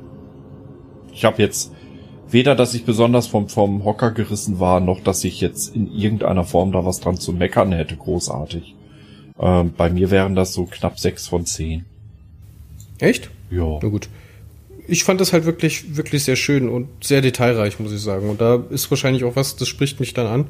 Ich 1.12 1.24
habe 1.24 1.42
jetzt 1.42 1.72
weder, 2.30 2.54
dass 2.54 2.74
ich 2.74 2.84
besonders 2.84 3.26
vom, 3.26 3.48
vom 3.48 3.84
Hocker 3.84 4.10
gerissen 4.10 4.58
war, 4.58 4.80
noch 4.80 5.00
dass 5.00 5.24
ich 5.24 5.40
jetzt 5.40 5.74
in 5.76 5.92
irgendeiner 5.92 6.44
Form 6.44 6.72
da 6.72 6.84
was 6.84 7.00
dran 7.00 7.16
zu 7.16 7.32
meckern 7.32 7.72
hätte, 7.72 7.96
großartig. 7.96 8.74
Ähm, 9.38 9.72
bei 9.76 9.90
mir 9.90 10.10
wären 10.10 10.34
das 10.34 10.52
so 10.52 10.64
knapp 10.64 10.98
sechs 10.98 11.28
von 11.28 11.46
zehn. 11.46 11.84
Echt? 12.98 13.30
Ja. 13.50 13.78
Na 13.82 13.88
gut. 13.88 14.08
Ich 14.88 15.04
fand 15.04 15.20
das 15.20 15.32
halt 15.32 15.44
wirklich, 15.44 15.96
wirklich 15.96 16.24
sehr 16.24 16.36
schön 16.36 16.68
und 16.68 16.88
sehr 17.02 17.20
detailreich, 17.20 17.78
muss 17.78 17.92
ich 17.92 18.00
sagen. 18.00 18.28
Und 18.28 18.40
da 18.40 18.62
ist 18.70 18.90
wahrscheinlich 18.90 19.24
auch 19.24 19.36
was, 19.36 19.56
das 19.56 19.68
spricht 19.68 20.00
mich 20.00 20.12
dann 20.14 20.26
an. 20.26 20.46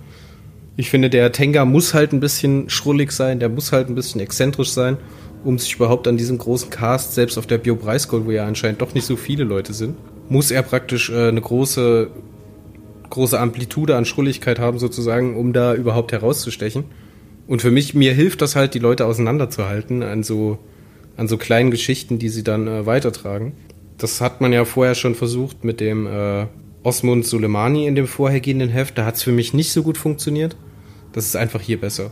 Ich 0.77 0.89
finde, 0.89 1.11
der 1.11 1.33
Tenga 1.33 1.65
muss 1.65 1.93
halt 1.93 2.13
ein 2.13 2.21
bisschen 2.21 2.71
schrullig 2.71 3.13
sein, 3.13 3.41
der 3.41 3.51
muss 3.51 3.73
halt 3.73 3.89
ein 3.89 3.95
bisschen 3.95 4.21
exzentrisch 4.21 4.71
sein, 4.71 4.97
um 5.45 5.59
sich 5.59 5.75
überhaupt 5.75 6.07
an 6.09 6.17
diesem 6.17 6.39
großen 6.39 6.71
Cast, 6.71 7.15
selbst 7.15 7.39
auf 7.39 7.47
der 7.47 7.59
Bio 7.59 7.77
Preisgold, 7.77 8.27
wo 8.27 8.31
ja 8.31 8.47
anscheinend 8.47 8.81
doch 8.83 8.95
nicht 8.95 9.07
so 9.07 9.17
viele 9.17 9.45
Leute 9.45 9.73
sind, 9.73 9.97
muss 10.29 10.51
er 10.51 10.63
praktisch 10.63 11.11
äh, 11.11 11.29
eine 11.29 11.41
große, 11.41 12.11
große 13.11 13.39
Amplitude 13.39 13.97
an 13.97 14.05
Schrulligkeit 14.05 14.59
haben, 14.59 14.79
sozusagen, 14.79 15.37
um 15.37 15.53
da 15.53 15.75
überhaupt 15.75 16.13
herauszustechen. 16.13 16.85
Und 17.47 17.61
für 17.61 17.71
mich, 17.71 17.95
mir 17.95 18.15
hilft 18.15 18.41
das 18.41 18.57
halt, 18.57 18.75
die 18.75 18.79
Leute 18.79 19.05
auseinanderzuhalten 19.07 20.03
an 20.03 20.23
so, 20.23 20.59
an 21.17 21.29
so 21.29 21.37
kleinen 21.37 21.71
Geschichten, 21.71 22.19
die 22.19 22.29
sie 22.29 22.45
dann 22.45 22.67
äh, 22.69 22.87
weitertragen. 22.87 23.53
Das 23.99 24.21
hat 24.21 24.41
man 24.41 24.53
ja 24.53 24.65
vorher 24.65 24.95
schon 24.95 25.15
versucht 25.15 25.65
mit 25.65 25.81
dem 25.81 26.07
äh, 26.07 26.47
Osmund 26.83 27.27
Soleimani 27.27 27.87
in 27.87 27.95
dem 27.95 28.07
vorhergehenden 28.07 28.69
Heft. 28.69 28.99
Da 28.99 29.05
hat 29.05 29.17
es 29.17 29.23
für 29.23 29.33
mich 29.33 29.55
nicht 29.55 29.73
so 29.73 29.83
gut 29.83 29.99
funktioniert. 29.99 30.57
Das 31.13 31.27
ist 31.27 31.37
einfach 31.37 31.61
hier 31.61 31.81
besser. 31.81 32.11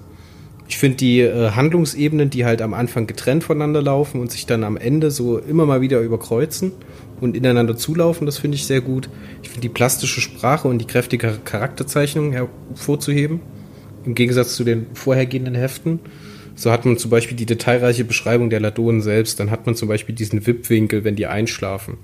Ich 0.71 0.79
finde 0.79 0.99
die 0.99 1.19
äh, 1.19 1.51
Handlungsebenen, 1.51 2.31
die 2.31 2.45
halt 2.45 2.63
am 2.63 2.75
Anfang 2.75 3.09
getrennt 3.09 3.43
voneinander 3.43 3.83
laufen 3.83 4.21
und 4.21 4.31
sich 4.31 4.47
dann 4.47 4.63
am 4.63 4.77
Ende 4.77 5.11
so 5.11 5.37
immer 5.37 5.67
mal 5.67 5.81
wieder 5.81 5.99
überkreuzen 5.99 6.71
und 7.21 7.37
ineinander 7.37 7.77
zulaufen, 7.77 8.25
das 8.25 8.39
finde 8.39 8.55
ich 8.55 8.67
sehr 8.67 8.81
gut. 8.81 9.11
Ich 9.43 9.49
finde 9.49 9.63
die 9.63 9.69
plastische 9.69 10.21
Sprache 10.21 10.69
und 10.69 10.79
die 10.79 10.87
kräftige 10.87 11.41
Charakterzeichnung 11.45 12.31
hervorzuheben, 12.31 13.41
im 14.07 14.15
Gegensatz 14.15 14.55
zu 14.55 14.63
den 14.63 14.87
vorhergehenden 14.95 15.57
Heften. 15.57 15.99
So 16.55 16.71
hat 16.71 16.87
man 16.87 16.99
zum 16.99 17.11
Beispiel 17.11 17.37
die 17.37 17.47
detailreiche 17.47 18.05
Beschreibung 18.05 18.49
der 18.49 18.61
Ladonen 18.61 19.01
selbst, 19.01 19.41
dann 19.41 19.51
hat 19.51 19.67
man 19.67 19.75
zum 19.75 19.89
Beispiel 19.89 20.15
diesen 20.15 20.47
Wippwinkel, 20.47 21.03
wenn 21.03 21.17
die 21.17 21.27
einschlafen. 21.27 21.99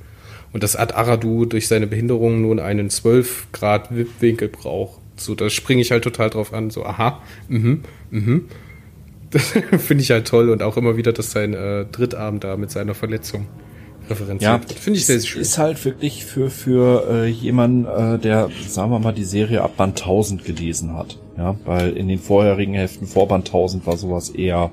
Und 0.52 0.64
dass 0.64 0.74
Ad 0.74 0.92
Aradu 0.92 1.44
durch 1.44 1.68
seine 1.68 1.86
Behinderung 1.86 2.42
nun 2.42 2.58
einen 2.58 2.90
12 2.90 3.52
Grad 3.52 3.96
Wippwinkel 3.96 4.48
braucht. 4.48 5.05
So, 5.16 5.34
da 5.34 5.50
springe 5.50 5.82
ich 5.82 5.90
halt 5.90 6.04
total 6.04 6.30
drauf 6.30 6.52
an. 6.52 6.70
So, 6.70 6.84
aha, 6.84 7.22
mhm, 7.48 7.82
mhm. 8.10 8.44
Das 9.30 9.42
finde 9.78 10.02
ich 10.02 10.10
halt 10.10 10.26
toll 10.26 10.50
und 10.50 10.62
auch 10.62 10.76
immer 10.76 10.96
wieder, 10.96 11.12
dass 11.12 11.32
sein 11.32 11.54
äh, 11.54 11.84
Drittarm 11.86 12.40
da 12.40 12.56
mit 12.56 12.70
seiner 12.70 12.94
Verletzung 12.94 13.46
referenziert 14.08 14.70
ja, 14.70 14.76
Finde 14.76 14.98
ich 14.98 15.06
sehr, 15.06 15.20
sehr 15.20 15.28
schön. 15.28 15.42
Ist 15.42 15.58
halt 15.58 15.84
wirklich 15.84 16.24
für, 16.24 16.50
für 16.50 17.08
äh, 17.10 17.26
jemanden, 17.26 17.86
äh, 17.86 18.18
der, 18.18 18.50
sagen 18.68 18.90
wir 18.90 18.98
mal, 18.98 19.12
die 19.12 19.24
Serie 19.24 19.62
ab 19.62 19.76
Band 19.76 20.00
1000 20.00 20.44
gelesen 20.44 20.94
hat. 20.94 21.18
Ja, 21.36 21.56
weil 21.64 21.96
in 21.96 22.08
den 22.08 22.18
vorherigen 22.18 22.74
Heften 22.74 23.06
vor 23.06 23.28
Band 23.28 23.48
1000 23.48 23.86
war 23.86 23.96
sowas 23.96 24.30
eher 24.30 24.70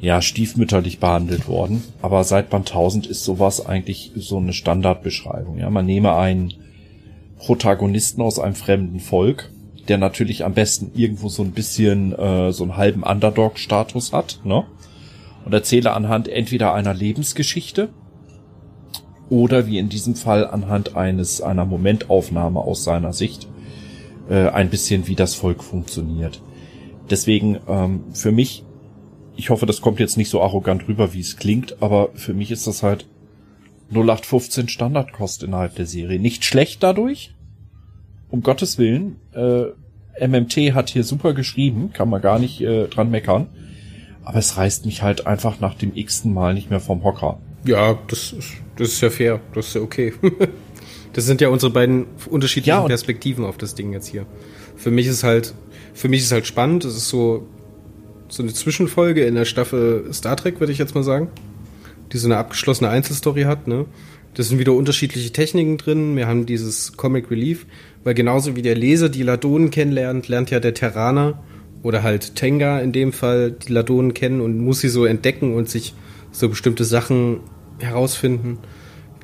ja, 0.00 0.22
stiefmütterlich 0.22 1.00
behandelt 1.00 1.48
worden. 1.48 1.82
Aber 2.02 2.22
seit 2.24 2.50
Band 2.50 2.68
1000 2.68 3.06
ist 3.06 3.24
sowas 3.24 3.64
eigentlich 3.64 4.12
so 4.14 4.38
eine 4.38 4.52
Standardbeschreibung. 4.52 5.58
Ja, 5.58 5.70
man 5.70 5.86
nehme 5.86 6.14
einen 6.14 6.54
Protagonisten 7.38 8.20
aus 8.20 8.38
einem 8.38 8.54
fremden 8.54 9.00
Volk, 9.00 9.50
der 9.88 9.98
natürlich 9.98 10.44
am 10.44 10.54
besten 10.54 10.92
irgendwo 10.94 11.28
so 11.28 11.42
ein 11.42 11.52
bisschen 11.52 12.12
äh, 12.12 12.52
so 12.52 12.64
einen 12.64 12.76
halben 12.76 13.02
Underdog-Status 13.02 14.12
hat, 14.12 14.40
ne? 14.44 14.64
Und 15.44 15.54
erzähle 15.54 15.92
anhand 15.92 16.28
entweder 16.28 16.74
einer 16.74 16.92
Lebensgeschichte 16.92 17.88
oder 19.30 19.66
wie 19.66 19.78
in 19.78 19.88
diesem 19.88 20.14
Fall 20.14 20.46
anhand 20.46 20.96
eines 20.96 21.40
einer 21.40 21.64
Momentaufnahme 21.64 22.60
aus 22.60 22.84
seiner 22.84 23.12
Sicht 23.12 23.48
äh, 24.28 24.48
ein 24.48 24.68
bisschen 24.68 25.06
wie 25.06 25.14
das 25.14 25.34
Volk 25.34 25.62
funktioniert. 25.62 26.42
Deswegen 27.08 27.58
ähm, 27.66 28.04
für 28.12 28.32
mich, 28.32 28.64
ich 29.36 29.48
hoffe, 29.50 29.64
das 29.64 29.80
kommt 29.80 30.00
jetzt 30.00 30.16
nicht 30.16 30.28
so 30.28 30.42
arrogant 30.42 30.86
rüber, 30.88 31.14
wie 31.14 31.20
es 31.20 31.36
klingt, 31.36 31.82
aber 31.82 32.10
für 32.14 32.34
mich 32.34 32.50
ist 32.50 32.66
das 32.66 32.82
halt 32.82 33.06
0815 33.90 34.68
Standardkost 34.68 35.42
innerhalb 35.42 35.74
der 35.76 35.86
Serie. 35.86 36.18
Nicht 36.18 36.44
schlecht 36.44 36.82
dadurch. 36.82 37.34
Um 38.30 38.42
Gottes 38.42 38.78
Willen. 38.78 39.16
Äh, 39.32 39.66
MMT 40.26 40.74
hat 40.74 40.90
hier 40.90 41.04
super 41.04 41.32
geschrieben, 41.32 41.90
kann 41.92 42.10
man 42.10 42.20
gar 42.20 42.38
nicht 42.38 42.60
äh, 42.60 42.88
dran 42.88 43.10
meckern. 43.10 43.46
Aber 44.24 44.38
es 44.38 44.56
reißt 44.56 44.84
mich 44.84 45.02
halt 45.02 45.26
einfach 45.26 45.60
nach 45.60 45.74
dem 45.74 45.94
x-ten 45.94 46.34
Mal 46.34 46.52
nicht 46.52 46.70
mehr 46.70 46.80
vom 46.80 47.02
Hocker. 47.02 47.40
Ja, 47.64 47.98
das 48.08 48.32
ist, 48.32 48.52
das 48.76 48.88
ist 48.88 49.00
ja 49.00 49.10
fair. 49.10 49.40
Das 49.54 49.68
ist 49.68 49.74
ja 49.74 49.80
okay. 49.80 50.12
das 51.14 51.24
sind 51.24 51.40
ja 51.40 51.48
unsere 51.48 51.72
beiden 51.72 52.06
unterschiedlichen 52.28 52.80
ja, 52.80 52.86
Perspektiven 52.86 53.44
auf 53.44 53.56
das 53.56 53.74
Ding 53.74 53.92
jetzt 53.92 54.08
hier. 54.08 54.26
Für 54.76 54.90
mich 54.90 55.06
ist 55.06 55.24
halt, 55.24 55.54
für 55.94 56.08
mich 56.08 56.20
ist 56.20 56.32
halt 56.32 56.46
spannend. 56.46 56.84
Es 56.84 56.96
ist 56.96 57.08
so, 57.08 57.46
so 58.28 58.42
eine 58.42 58.52
Zwischenfolge 58.52 59.24
in 59.24 59.34
der 59.34 59.46
Staffel 59.46 60.12
Star 60.12 60.36
Trek, 60.36 60.60
würde 60.60 60.72
ich 60.72 60.78
jetzt 60.78 60.94
mal 60.94 61.04
sagen 61.04 61.30
die 62.12 62.18
so 62.18 62.26
eine 62.26 62.36
abgeschlossene 62.36 62.90
Einzelstory 62.90 63.42
hat. 63.42 63.68
Ne? 63.68 63.86
Das 64.34 64.48
sind 64.48 64.58
wieder 64.58 64.72
unterschiedliche 64.72 65.32
Techniken 65.32 65.78
drin. 65.78 66.16
Wir 66.16 66.28
haben 66.28 66.46
dieses 66.46 66.96
Comic 66.96 67.30
Relief, 67.30 67.66
weil 68.04 68.14
genauso 68.14 68.56
wie 68.56 68.62
der 68.62 68.76
Leser 68.76 69.08
die 69.08 69.22
Ladonen 69.22 69.70
kennenlernt, 69.70 70.28
lernt 70.28 70.50
ja 70.50 70.60
der 70.60 70.74
Terraner 70.74 71.42
oder 71.82 72.02
halt 72.02 72.36
Tenga 72.36 72.80
in 72.80 72.92
dem 72.92 73.12
Fall 73.12 73.52
die 73.52 73.72
Ladonen 73.72 74.14
kennen 74.14 74.40
und 74.40 74.58
muss 74.58 74.80
sie 74.80 74.88
so 74.88 75.04
entdecken 75.04 75.54
und 75.54 75.68
sich 75.68 75.94
so 76.30 76.48
bestimmte 76.48 76.84
Sachen 76.84 77.40
herausfinden. 77.78 78.58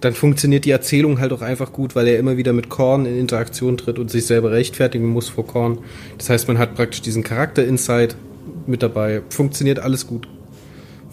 Dann 0.01 0.15
funktioniert 0.15 0.65
die 0.65 0.71
Erzählung 0.71 1.19
halt 1.19 1.33
auch 1.33 1.43
einfach 1.43 1.73
gut, 1.73 1.95
weil 1.97 2.07
er 2.09 2.19
immer 2.19 2.37
wieder 2.37 2.53
mit 2.53 2.69
Korn 2.69 3.07
in 3.07 3.19
Interaktion 3.19 3.77
tritt 3.77 3.99
und 3.99 4.11
sich 4.11 4.27
selber 4.27 4.51
rechtfertigen 4.51 5.07
muss 5.07 5.29
vor 5.29 5.47
Korn. 5.47 5.79
Das 6.19 6.29
heißt, 6.29 6.49
man 6.49 6.59
hat 6.59 6.75
praktisch 6.75 7.03
diesen 7.03 7.23
Charakter-Insight 7.23 8.17
mit 8.67 8.83
dabei. 8.83 9.23
Funktioniert 9.31 9.79
alles 9.79 10.07
gut 10.07 10.29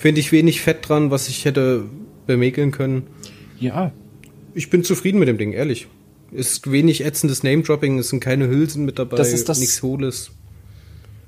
finde 0.02 0.20
ich 0.20 0.32
wenig 0.32 0.62
Fett 0.62 0.90
dran, 0.90 1.12
was 1.12 1.30
ich 1.30 1.46
hätte 1.46 1.86
bemäkeln 2.26 2.72
können. 2.72 3.04
Ja. 3.60 3.92
Ich 4.56 4.72
bin 4.72 4.84
zufrieden 4.84 5.20
mit 5.20 5.28
dem 5.28 5.38
Ding, 5.38 5.54
ehrlich. 5.54 5.88
Ist 6.32 6.72
wenig 6.72 7.06
ätzendes 7.06 7.44
Name-Dropping, 7.44 8.00
es 8.00 8.10
sind 8.10 8.20
keine 8.20 8.48
Hülsen 8.48 8.84
mit 8.84 8.98
dabei, 8.98 9.18
das 9.18 9.32
ist 9.32 9.48
das 9.48 9.60
nichts 9.60 9.84
Hohles. 9.84 10.32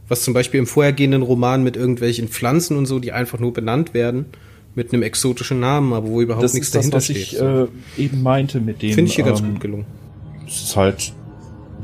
Was 0.08 0.24
zum 0.24 0.34
Beispiel 0.34 0.60
im 0.60 0.65
vorhergehenden 0.65 1.22
Roman 1.22 1.63
mit 1.63 1.77
irgendwelchen 1.77 2.30
Pflanzen 2.30 2.75
und 2.75 2.88
so, 2.88 3.00
die 3.00 3.12
einfach 3.12 3.39
nur 3.39 3.53
benannt 3.53 3.94
werden, 3.94 4.25
mit 4.74 4.92
einem 4.92 5.03
exotischen 5.03 5.60
Namen, 5.60 5.94
aber 5.94 6.08
wo 6.08 6.22
überhaupt 6.22 6.44
das 6.44 6.53
nichts 6.53 6.70
ist 6.70 6.75
das, 6.75 6.89
dahinter 6.89 6.98
was 6.98 7.06
steht. 7.06 7.18
Ich 7.18 7.39
äh, 7.39 7.68
eben 8.03 8.24
meinte 8.24 8.60
mit 8.60 8.82
dem. 8.82 8.94
Finde 8.94 9.10
ich 9.10 9.15
hier 9.15 9.25
ähm, 9.25 9.30
ganz 9.30 9.44
gut 9.44 9.60
gelungen. 9.60 9.86
Es 10.48 10.63
ist 10.63 10.75
halt 10.75 11.13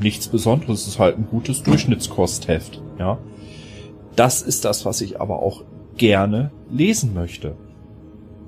nichts 0.01 0.27
Besonderes, 0.27 0.81
es 0.81 0.87
ist 0.87 0.99
halt 0.99 1.17
ein 1.17 1.27
gutes 1.29 1.61
Durchschnittskostheft, 1.61 2.81
ja. 2.97 3.19
Das 4.15 4.41
ist 4.41 4.65
das, 4.65 4.85
was 4.85 5.01
ich 5.01 5.21
aber 5.21 5.41
auch 5.41 5.63
gerne 5.99 6.51
lesen 6.71 7.13
möchte. 7.13 7.55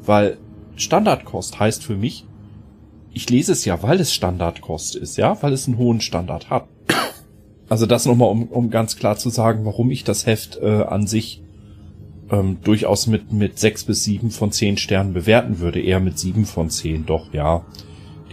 Weil 0.04 0.38
Standardkost 0.76 1.60
heißt 1.60 1.84
für 1.84 1.96
mich, 1.96 2.26
ich 3.14 3.30
lese 3.30 3.52
es 3.52 3.66
ja, 3.66 3.84
weil 3.84 4.00
es 4.00 4.14
Standardkost 4.14 4.96
ist, 4.96 5.18
ja, 5.18 5.38
weil 5.44 5.54
es 5.54 5.68
einen 5.68 5.78
hohen 5.78 6.02
Standard 6.02 6.50
hat. 6.50 6.68
Also 7.70 7.86
das 7.86 8.06
nochmal, 8.06 8.30
um, 8.30 8.48
um 8.48 8.70
ganz 8.70 8.98
klar 8.98 9.18
zu 9.18 9.30
sagen, 9.30 9.64
warum 9.64 9.92
ich 9.92 10.04
das 10.04 10.26
Heft 10.26 10.60
äh, 10.62 10.84
an 10.84 11.08
sich 11.08 11.42
ähm, 12.30 12.58
durchaus 12.64 13.08
mit, 13.08 13.32
mit 13.32 13.60
sechs 13.60 13.84
bis 13.84 14.04
sieben 14.04 14.32
von 14.32 14.52
zehn 14.52 14.78
Sternen 14.78 15.14
bewerten 15.14 15.60
würde, 15.60 15.82
eher 15.82 16.00
mit 16.00 16.18
sieben 16.20 16.46
von 16.46 16.70
zehn, 16.70 17.06
doch, 17.06 17.34
ja. 17.34 17.66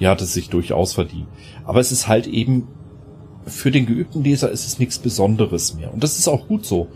Die 0.00 0.06
hat 0.06 0.22
es 0.22 0.32
sich 0.32 0.48
durchaus 0.48 0.92
verdient. 0.94 1.28
Aber 1.64 1.80
es 1.80 1.92
ist 1.92 2.08
halt 2.08 2.26
eben, 2.26 2.68
für 3.46 3.70
den 3.70 3.86
geübten 3.86 4.22
Leser 4.22 4.50
ist 4.50 4.66
es 4.66 4.78
nichts 4.78 4.98
Besonderes 4.98 5.74
mehr. 5.74 5.92
Und 5.92 6.02
das 6.02 6.18
ist 6.18 6.28
auch 6.28 6.46
gut 6.46 6.64
so. 6.64 6.88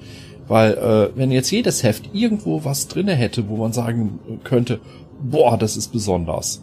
Weil 0.53 0.75
äh, 0.75 1.17
wenn 1.17 1.31
jetzt 1.31 1.51
jedes 1.51 1.83
Heft 1.83 2.11
irgendwo 2.13 2.63
was 2.63 2.87
drinne 2.87 3.15
hätte, 3.15 3.49
wo 3.49 3.57
man 3.57 3.73
sagen 3.73 4.19
könnte, 4.45 4.81
boah, 5.23 5.57
das 5.57 5.79
ist 5.79 5.93
besonders. 5.93 6.63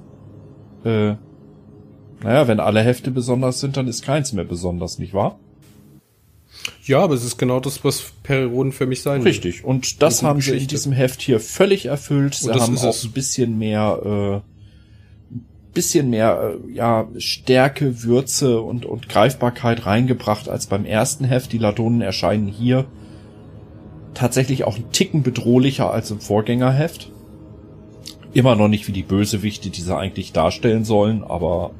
Äh, 0.85 1.15
naja, 2.21 2.47
wenn 2.47 2.59
alle 2.59 2.81
Hefte 2.81 3.09
besonders 3.09 3.59
sind, 3.59 3.77
dann 3.77 3.87
ist 3.87 4.03
keins 4.03 4.31
mehr 4.31 4.43
besonders, 4.43 4.99
nicht 4.99 5.15
wahr? 5.15 5.39
Ja, 6.83 6.99
aber 6.99 7.15
es 7.15 7.23
ist 7.23 7.39
genau 7.39 7.59
das, 7.59 7.83
was 7.83 8.13
Perioden 8.21 8.73
für 8.73 8.85
mich 8.85 9.01
sein 9.01 9.23
Richtig. 9.23 9.65
Und 9.65 10.03
das 10.03 10.21
haben 10.21 10.39
sie 10.39 10.55
in 10.55 10.67
diesem 10.67 10.91
Heft 10.91 11.23
hier 11.23 11.39
völlig 11.39 11.87
erfüllt. 11.87 12.35
Sie 12.35 12.51
haben 12.51 12.77
auch 12.77 13.03
ein 13.03 13.11
bisschen 13.11 13.57
mehr, 13.57 14.43
äh, 14.43 15.33
bisschen 15.73 16.11
mehr, 16.11 16.59
äh, 16.63 16.71
ja, 16.75 17.07
Stärke, 17.17 18.03
Würze 18.03 18.61
und, 18.61 18.85
und 18.85 19.09
Greifbarkeit 19.09 19.87
reingebracht 19.87 20.47
als 20.47 20.67
beim 20.67 20.85
ersten 20.85 21.25
Heft. 21.25 21.51
Die 21.53 21.57
Ladonen 21.57 22.01
erscheinen 22.01 22.49
hier 22.49 22.85
tatsächlich 24.19 24.65
auch 24.65 24.75
ein 24.75 24.91
Ticken 24.91 25.23
bedrohlicher 25.23 25.91
als 25.91 26.11
im 26.11 26.19
Vorgängerheft. 26.19 27.09
Immer 28.33 28.55
noch 28.55 28.67
nicht 28.67 28.87
wie 28.87 28.91
die 28.91 29.03
Bösewichte, 29.03 29.69
die 29.69 29.81
sie 29.81 29.95
eigentlich 29.95 30.33
darstellen 30.33 30.83
sollen, 30.83 31.23
aber 31.23 31.71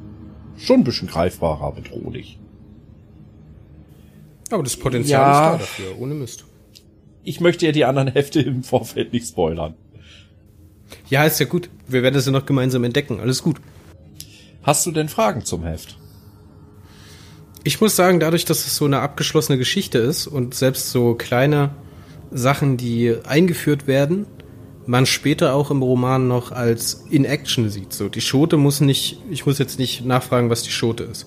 schon 0.56 0.80
ein 0.80 0.84
bisschen 0.84 1.06
greifbarer 1.06 1.72
bedrohlich. 1.72 2.38
Aber 4.50 4.62
das 4.62 4.76
Potenzial 4.76 5.20
ja, 5.20 5.52
ist 5.52 5.52
da 5.52 5.58
dafür, 5.58 6.00
ohne 6.00 6.14
Mist. 6.14 6.44
Ich 7.22 7.40
möchte 7.40 7.66
ja 7.66 7.72
die 7.72 7.84
anderen 7.84 8.08
Hefte 8.08 8.40
im 8.40 8.64
Vorfeld 8.64 9.12
nicht 9.12 9.28
spoilern. 9.28 9.74
Ja, 11.08 11.24
ist 11.24 11.38
ja 11.38 11.46
gut. 11.46 11.68
Wir 11.86 12.02
werden 12.02 12.14
das 12.14 12.26
ja 12.26 12.32
noch 12.32 12.46
gemeinsam 12.46 12.82
entdecken. 12.84 13.20
Alles 13.20 13.42
gut. 13.42 13.60
Hast 14.62 14.86
du 14.86 14.92
denn 14.92 15.08
Fragen 15.08 15.44
zum 15.44 15.62
Heft? 15.62 15.98
Ich 17.62 17.80
muss 17.82 17.94
sagen, 17.94 18.18
dadurch, 18.18 18.46
dass 18.46 18.66
es 18.66 18.76
so 18.76 18.86
eine 18.86 19.00
abgeschlossene 19.00 19.58
Geschichte 19.58 19.98
ist 19.98 20.26
und 20.26 20.54
selbst 20.54 20.90
so 20.90 21.14
kleine 21.14 21.74
Sachen, 22.30 22.76
die 22.76 23.16
eingeführt 23.24 23.86
werden, 23.86 24.26
man 24.86 25.06
später 25.06 25.54
auch 25.54 25.70
im 25.70 25.82
Roman 25.82 26.28
noch 26.28 26.52
als 26.52 27.04
in 27.10 27.24
Action 27.24 27.70
sieht. 27.70 27.92
So, 27.92 28.08
die 28.08 28.20
Schote 28.20 28.56
muss 28.56 28.80
nicht, 28.80 29.22
ich 29.30 29.46
muss 29.46 29.58
jetzt 29.58 29.78
nicht 29.78 30.04
nachfragen, 30.04 30.50
was 30.50 30.62
die 30.62 30.70
Schote 30.70 31.04
ist. 31.04 31.26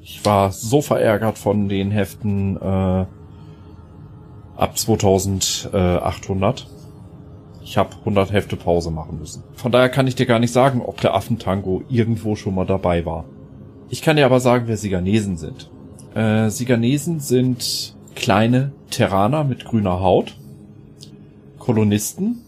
Ich 0.00 0.24
war 0.24 0.50
so 0.50 0.82
verärgert 0.82 1.38
von 1.38 1.68
den 1.68 1.92
Heften 1.92 2.56
äh, 2.56 3.06
ab 4.56 4.78
2800. 4.78 6.66
Ich 7.64 7.78
habe 7.78 7.96
100 8.00 8.32
Hefte 8.32 8.56
Pause 8.56 8.90
machen 8.90 9.18
müssen. 9.18 9.42
Von 9.54 9.72
daher 9.72 9.88
kann 9.88 10.06
ich 10.06 10.14
dir 10.14 10.26
gar 10.26 10.38
nicht 10.38 10.52
sagen, 10.52 10.82
ob 10.82 11.00
der 11.00 11.14
Affentango 11.14 11.82
irgendwo 11.88 12.36
schon 12.36 12.54
mal 12.54 12.66
dabei 12.66 13.06
war. 13.06 13.24
Ich 13.88 14.02
kann 14.02 14.16
dir 14.16 14.26
aber 14.26 14.40
sagen, 14.40 14.64
wer 14.66 14.76
Siganesen 14.76 15.36
sind. 15.36 15.70
Äh, 16.14 16.50
Siganesen 16.50 17.20
sind 17.20 17.94
kleine 18.14 18.72
Terraner 18.90 19.44
mit 19.44 19.64
grüner 19.64 20.00
Haut, 20.00 20.36
Kolonisten, 21.58 22.42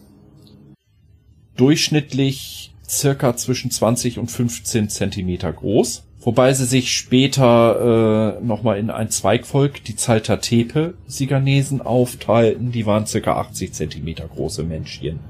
durchschnittlich 1.57 2.74
circa 2.89 3.37
zwischen 3.37 3.71
20 3.71 4.19
und 4.19 4.31
15 4.31 4.89
Zentimeter 4.89 5.53
groß, 5.53 6.05
wobei 6.21 6.53
sie 6.53 6.67
sich 6.67 6.93
später 6.93 8.39
äh, 8.41 8.45
nochmal 8.45 8.79
in 8.79 8.91
ein 8.91 9.11
Zweigvolk, 9.11 9.85
die 9.85 9.97
Zaltatepe 9.97 10.95
Siganesen, 11.07 11.81
aufteilten. 11.81 12.73
Die 12.73 12.87
waren 12.87 13.07
circa 13.07 13.37
80 13.37 13.73
Zentimeter 13.73 14.27
große 14.27 14.65
Menschchen. 14.65 15.21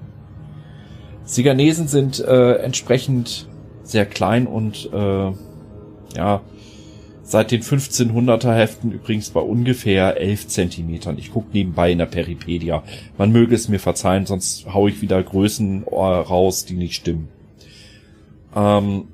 Siganesen 1.25 1.89
sind 1.89 2.21
äh, 2.21 2.57
entsprechend 2.57 3.49
sehr 3.83 4.07
klein 4.07 4.47
und 4.47 4.91
äh, 4.93 5.33
ja, 6.17 6.43
seit 7.23 7.51
den 7.51 7.63
1500er 7.63 8.55
Heften 8.55 8.93
übrigens 8.93 9.31
bei 9.31 9.41
ungefähr 9.41 10.21
11 10.21 10.49
Zentimetern. 10.49 11.19
Ich 11.19 11.33
gucke 11.33 11.49
nebenbei 11.53 11.93
in 11.93 11.99
der 11.99 12.07
Peripedia. 12.07 12.83
Man 13.17 13.33
möge 13.33 13.55
es 13.55 13.69
mir 13.69 13.81
verzeihen, 13.81 14.27
sonst 14.27 14.67
hau 14.73 14.87
ich 14.89 15.01
wieder 15.01 15.23
Größen 15.23 15.85
äh, 15.87 15.95
raus, 15.95 16.67
die 16.67 16.75
nicht 16.75 16.95
stimmen. 16.95 17.29
Ähm, 18.55 19.05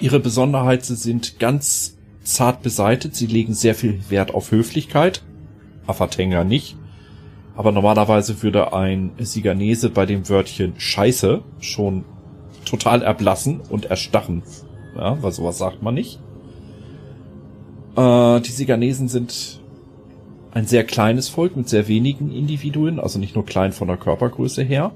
ihre 0.00 0.20
Besonderheiten 0.20 0.96
sind 0.96 1.38
ganz 1.38 1.96
zart 2.22 2.62
beseitet. 2.62 3.16
Sie 3.16 3.26
legen 3.26 3.54
sehr 3.54 3.74
viel 3.74 4.00
Wert 4.08 4.34
auf 4.34 4.50
Höflichkeit. 4.50 5.22
Afatenga 5.86 6.44
nicht. 6.44 6.76
Aber 7.56 7.72
normalerweise 7.72 8.42
würde 8.42 8.72
ein 8.72 9.12
Siganese 9.18 9.90
bei 9.90 10.06
dem 10.06 10.28
Wörtchen 10.28 10.74
Scheiße 10.78 11.42
schon 11.60 12.04
total 12.64 13.02
erblassen 13.02 13.60
und 13.68 13.86
erstachen 13.86 14.42
ja, 14.96 15.22
weil 15.22 15.32
sowas 15.32 15.58
sagt 15.58 15.82
man 15.82 15.94
nicht. 15.94 16.18
Äh, 17.96 18.40
die 18.40 18.50
Siganesen 18.50 19.08
sind 19.08 19.60
ein 20.52 20.66
sehr 20.66 20.84
kleines 20.84 21.28
Volk 21.28 21.56
mit 21.56 21.68
sehr 21.68 21.88
wenigen 21.88 22.30
Individuen, 22.30 23.00
also 23.00 23.18
nicht 23.18 23.34
nur 23.34 23.46
klein 23.46 23.72
von 23.72 23.88
der 23.88 23.96
Körpergröße 23.96 24.62
her. 24.62 24.92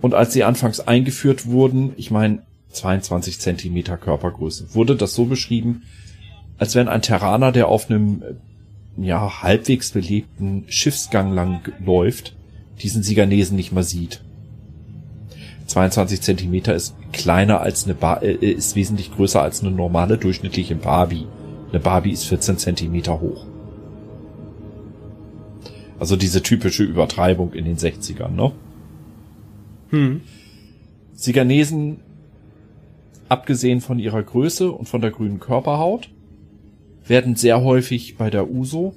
Und 0.00 0.14
als 0.14 0.32
sie 0.32 0.44
anfangs 0.44 0.80
eingeführt 0.80 1.46
wurden, 1.46 1.92
ich 1.96 2.10
meine 2.10 2.42
22 2.72 3.40
Zentimeter 3.40 3.96
Körpergröße, 3.96 4.74
wurde 4.74 4.96
das 4.96 5.14
so 5.14 5.26
beschrieben, 5.26 5.82
als 6.58 6.74
wenn 6.74 6.88
ein 6.88 7.02
Terraner, 7.02 7.52
der 7.52 7.68
auf 7.68 7.90
einem 7.90 8.22
ja 8.96 9.42
halbwegs 9.42 9.92
belebten 9.92 10.64
Schiffsgang 10.68 11.32
lang 11.32 11.72
läuft, 11.84 12.34
diesen 12.82 13.02
Siganesen 13.02 13.56
nicht 13.56 13.72
mehr 13.72 13.82
sieht. 13.82 14.22
22 15.66 16.20
Zentimeter 16.20 16.74
ist 16.74 16.94
kleiner 17.12 17.60
als 17.60 17.84
eine 17.84 17.94
Bar 17.94 18.22
äh, 18.22 18.32
ist 18.32 18.74
wesentlich 18.74 19.14
größer 19.14 19.40
als 19.40 19.60
eine 19.60 19.70
normale 19.70 20.18
durchschnittliche 20.18 20.74
Barbie. 20.74 21.26
Eine 21.70 21.80
Barbie 21.80 22.10
ist 22.10 22.24
14 22.24 22.58
Zentimeter 22.58 23.20
hoch. 23.20 23.46
Also 26.00 26.16
diese 26.16 26.42
typische 26.42 26.82
Übertreibung 26.82 27.52
in 27.52 27.66
den 27.66 27.76
60ern, 27.76 28.30
ne? 28.30 28.52
Hm. 29.90 30.22
Siganesen, 31.12 31.98
abgesehen 33.28 33.80
von 33.80 33.98
ihrer 33.98 34.22
Größe 34.22 34.72
und 34.72 34.88
von 34.88 35.00
der 35.00 35.10
grünen 35.10 35.40
Körperhaut, 35.40 36.08
werden 37.06 37.36
sehr 37.36 37.62
häufig 37.62 38.16
bei 38.16 38.30
der 38.30 38.50
USO, 38.50 38.94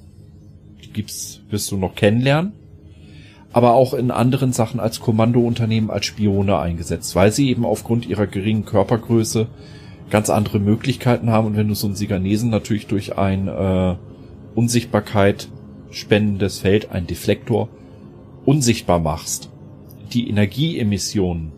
die 0.82 0.92
gibt's, 0.92 1.40
wirst 1.50 1.70
du 1.70 1.76
noch 1.76 1.94
kennenlernen, 1.94 2.52
aber 3.52 3.74
auch 3.74 3.94
in 3.94 4.10
anderen 4.10 4.52
Sachen 4.52 4.80
als 4.80 5.00
Kommandounternehmen 5.00 5.90
als 5.90 6.06
Spione 6.06 6.58
eingesetzt, 6.58 7.14
weil 7.14 7.32
sie 7.32 7.48
eben 7.50 7.64
aufgrund 7.64 8.06
ihrer 8.06 8.26
geringen 8.26 8.64
Körpergröße 8.64 9.48
ganz 10.10 10.30
andere 10.30 10.60
Möglichkeiten 10.60 11.30
haben 11.30 11.46
und 11.48 11.56
wenn 11.56 11.68
du 11.68 11.74
so 11.74 11.86
einen 11.86 11.96
Siganesen 11.96 12.50
natürlich 12.50 12.86
durch 12.86 13.18
ein 13.18 13.48
äh, 13.48 13.96
Unsichtbarkeit 14.54 15.48
spendendes 15.90 16.60
Feld, 16.60 16.90
ein 16.90 17.06
Deflektor, 17.06 17.68
unsichtbar 18.44 18.98
machst, 18.98 19.50
die 20.12 20.28
Energieemissionen 20.28 21.52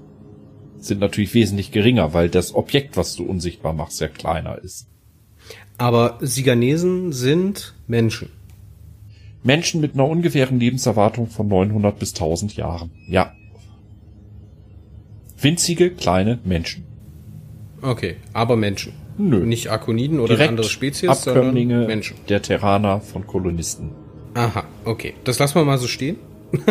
sind 0.78 1.00
natürlich 1.00 1.34
wesentlich 1.34 1.72
geringer, 1.72 2.14
weil 2.14 2.28
das 2.28 2.54
Objekt, 2.54 2.96
was 2.96 3.16
du 3.16 3.24
unsichtbar 3.24 3.72
machst, 3.72 3.98
sehr 3.98 4.08
kleiner 4.08 4.58
ist. 4.58 4.88
Aber 5.78 6.18
Siganesen 6.20 7.12
sind 7.12 7.74
Menschen. 7.86 8.30
Menschen 9.42 9.80
mit 9.80 9.94
einer 9.94 10.08
ungefähren 10.08 10.58
Lebenserwartung 10.58 11.28
von 11.28 11.48
900 11.48 11.98
bis 11.98 12.14
1000 12.14 12.56
Jahren. 12.56 12.90
Ja. 13.08 13.32
Winzige, 15.40 15.90
kleine 15.90 16.38
Menschen. 16.44 16.84
Okay, 17.82 18.16
aber 18.32 18.56
Menschen. 18.56 18.92
Nö. 19.18 19.44
Nicht 19.46 19.70
Akoniden 19.70 20.18
oder 20.18 20.34
Direkt 20.34 20.50
andere 20.50 20.68
Spezies, 20.68 21.08
Abkömmlinge 21.08 21.74
sondern 21.74 21.86
Menschen. 21.88 22.16
der 22.28 22.42
Terraner 22.42 23.00
von 23.00 23.26
Kolonisten. 23.26 23.90
Aha, 24.34 24.64
okay. 24.84 25.14
Das 25.24 25.38
lassen 25.38 25.54
wir 25.54 25.64
mal 25.64 25.78
so 25.78 25.86
stehen. 25.86 26.16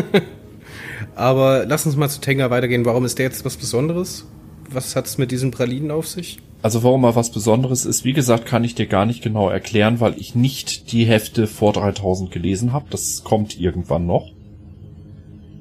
aber 1.16 1.66
lass 1.66 1.86
uns 1.86 1.96
mal 1.96 2.10
zu 2.10 2.22
Tenga 2.22 2.50
weitergehen. 2.50 2.86
Warum 2.86 3.06
ist 3.06 3.20
der 3.20 3.26
jetzt 3.26 3.46
was 3.46 3.58
Besonderes? 3.58 4.26
Was 4.70 4.96
hat 4.96 5.06
es 5.06 5.18
mit 5.18 5.32
diesen 5.32 5.52
Pralinen 5.52 5.92
auf 5.92 6.08
sich? 6.08 6.40
Also 6.62 6.84
warum 6.84 7.02
mal 7.02 7.16
was 7.16 7.32
Besonderes 7.32 7.86
ist, 7.86 8.06
wie 8.06 8.14
gesagt, 8.14 8.46
kann 8.46 8.64
ich 8.64 8.74
dir 8.74 8.88
gar 8.88 9.06
nicht 9.06 9.22
genau 9.22 9.50
erklären, 9.50 10.00
weil 10.00 10.16
ich 10.18 10.34
nicht 10.34 10.92
die 10.92 11.06
Hefte 11.06 11.46
vor 11.46 11.74
3000 11.74 12.32
gelesen 12.32 12.74
habe. 12.74 12.86
Das 12.90 13.24
kommt 13.24 13.60
irgendwann 13.60 14.08
noch. 14.08 14.32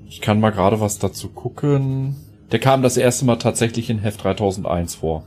Ich 0.09 0.21
kann 0.21 0.41
mal 0.41 0.51
gerade 0.51 0.81
was 0.81 0.99
dazu 0.99 1.29
gucken. 1.29 2.17
Der 2.53 2.59
kam 2.59 2.83
das 2.83 2.97
erste 2.97 3.25
Mal 3.25 3.37
tatsächlich 3.37 3.91
in 3.91 3.99
Heft 3.99 4.25
3001 4.25 4.95
vor. 4.95 5.25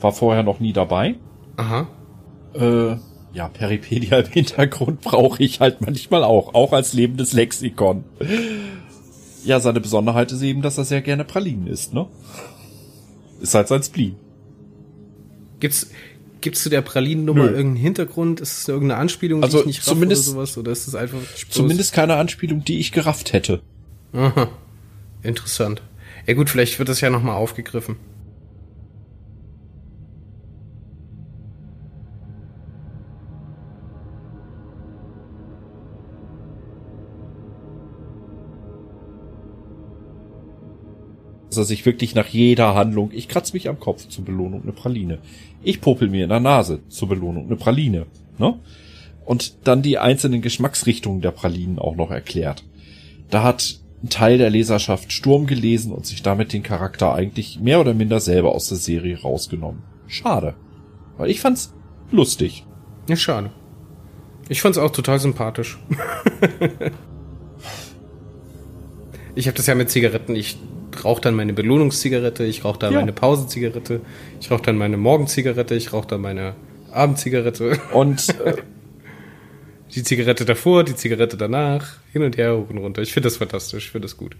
War 0.00 0.12
vorher 0.12 0.42
noch 0.42 0.60
nie 0.60 0.72
dabei. 0.72 1.14
Aha. 1.56 1.86
Äh, 2.54 2.96
ja, 3.32 3.48
Peripedia 3.48 4.18
im 4.20 4.26
Hintergrund 4.26 5.00
brauche 5.02 5.42
ich 5.42 5.60
halt 5.60 5.80
manchmal 5.80 6.24
auch, 6.24 6.54
auch 6.54 6.72
als 6.72 6.92
lebendes 6.92 7.32
Lexikon. 7.32 8.04
Ja, 9.44 9.60
seine 9.60 9.80
Besonderheit 9.80 10.32
ist 10.32 10.42
eben, 10.42 10.62
dass 10.62 10.78
er 10.78 10.84
sehr 10.84 11.00
gerne 11.02 11.24
Pralinen 11.24 11.66
isst, 11.66 11.94
ne? 11.94 12.06
Ist 13.40 13.54
halt 13.54 13.68
sein 13.68 13.82
Spleen. 13.82 14.16
Gibt's, 15.60 15.90
gibt's 16.40 16.62
zu 16.62 16.70
der 16.70 16.82
Pralinennummer 16.82 17.44
irgendeinen 17.44 17.76
Hintergrund? 17.76 18.40
Ist 18.40 18.58
es 18.58 18.68
irgendeine 18.68 19.00
Anspielung, 19.00 19.42
Also 19.42 19.58
die 19.58 19.60
ich 19.62 19.66
nicht 19.66 19.78
raff 19.80 19.86
zumindest- 19.94 20.28
oder 20.28 20.34
sowas? 20.34 20.58
Oder 20.58 20.72
ist 20.72 20.88
es 20.88 20.94
einfach 20.94 21.18
bloß- 21.18 21.50
Zumindest 21.50 21.92
keine 21.92 22.16
Anspielung, 22.16 22.64
die 22.64 22.78
ich 22.78 22.92
gerafft 22.92 23.32
hätte. 23.32 23.60
Aha. 24.12 24.48
Interessant. 25.22 25.82
Ja 26.26 26.34
gut, 26.34 26.50
vielleicht 26.50 26.78
wird 26.78 26.88
das 26.88 27.00
ja 27.00 27.10
nochmal 27.10 27.36
aufgegriffen. 27.36 27.96
Dass 41.48 41.58
er 41.58 41.64
sich 41.64 41.86
wirklich 41.86 42.14
nach 42.14 42.28
jeder 42.28 42.74
Handlung, 42.74 43.10
ich 43.12 43.28
kratze 43.28 43.54
mich 43.54 43.68
am 43.68 43.80
Kopf 43.80 44.06
zur 44.08 44.24
Belohnung 44.24 44.62
eine 44.62 44.72
Praline. 44.72 45.18
Ich 45.62 45.80
popel 45.80 46.08
mir 46.08 46.24
in 46.24 46.30
der 46.30 46.40
Nase 46.40 46.80
zur 46.88 47.08
Belohnung 47.08 47.46
eine 47.46 47.56
Praline. 47.56 48.06
Ne? 48.38 48.58
Und 49.24 49.66
dann 49.66 49.82
die 49.82 49.98
einzelnen 49.98 50.42
Geschmacksrichtungen 50.42 51.20
der 51.20 51.32
Pralinen 51.32 51.78
auch 51.78 51.96
noch 51.96 52.10
erklärt. 52.10 52.64
Da 53.30 53.42
hat 53.42 53.80
ein 54.02 54.08
Teil 54.08 54.38
der 54.38 54.50
Leserschaft 54.50 55.12
Sturm 55.12 55.46
gelesen 55.46 55.92
und 55.92 56.06
sich 56.06 56.22
damit 56.22 56.52
den 56.52 56.62
Charakter 56.62 57.14
eigentlich 57.14 57.58
mehr 57.60 57.80
oder 57.80 57.94
minder 57.94 58.20
selber 58.20 58.54
aus 58.54 58.68
der 58.68 58.78
Serie 58.78 59.20
rausgenommen. 59.20 59.82
Schade. 60.06 60.54
Weil 61.16 61.30
ich 61.30 61.40
fand's 61.40 61.74
lustig. 62.10 62.64
Ja, 63.08 63.16
schade. 63.16 63.50
Ich 64.48 64.62
fand's 64.62 64.78
auch 64.78 64.90
total 64.90 65.18
sympathisch. 65.18 65.78
ich 69.34 69.46
habe 69.46 69.56
das 69.56 69.66
ja 69.66 69.74
mit 69.74 69.90
Zigaretten. 69.90 70.36
Ich 70.36 70.56
rauche 71.04 71.20
dann 71.20 71.34
meine 71.34 71.52
Belohnungszigarette, 71.52 72.44
ich 72.44 72.64
rauche 72.64 72.78
dann 72.78 72.92
Ja. 72.92 73.00
meine 73.00 73.12
Pausenzigarette, 73.12 74.00
ich 74.40 74.50
rauche 74.50 74.62
dann 74.62 74.76
meine 74.76 74.96
Morgenzigarette, 74.96 75.74
ich 75.74 75.92
rauche 75.92 76.08
dann 76.08 76.20
meine 76.20 76.54
Abendzigarette, 76.92 77.78
Und 77.92 78.28
äh, 78.44 78.54
die 79.94 80.02
Zigarette 80.02 80.44
davor, 80.44 80.84
die 80.84 80.94
Zigarette 80.94 81.36
danach, 81.36 81.96
hin 82.12 82.22
und 82.22 82.36
her, 82.36 82.56
hoch 82.56 82.68
und 82.70 82.78
runter. 82.78 83.02
Ich 83.02 83.12
finde 83.12 83.28
das 83.28 83.38
fantastisch, 83.38 83.86
ich 83.86 83.90
finde 83.90 84.06
das 84.06 84.16
gut. 84.16 84.36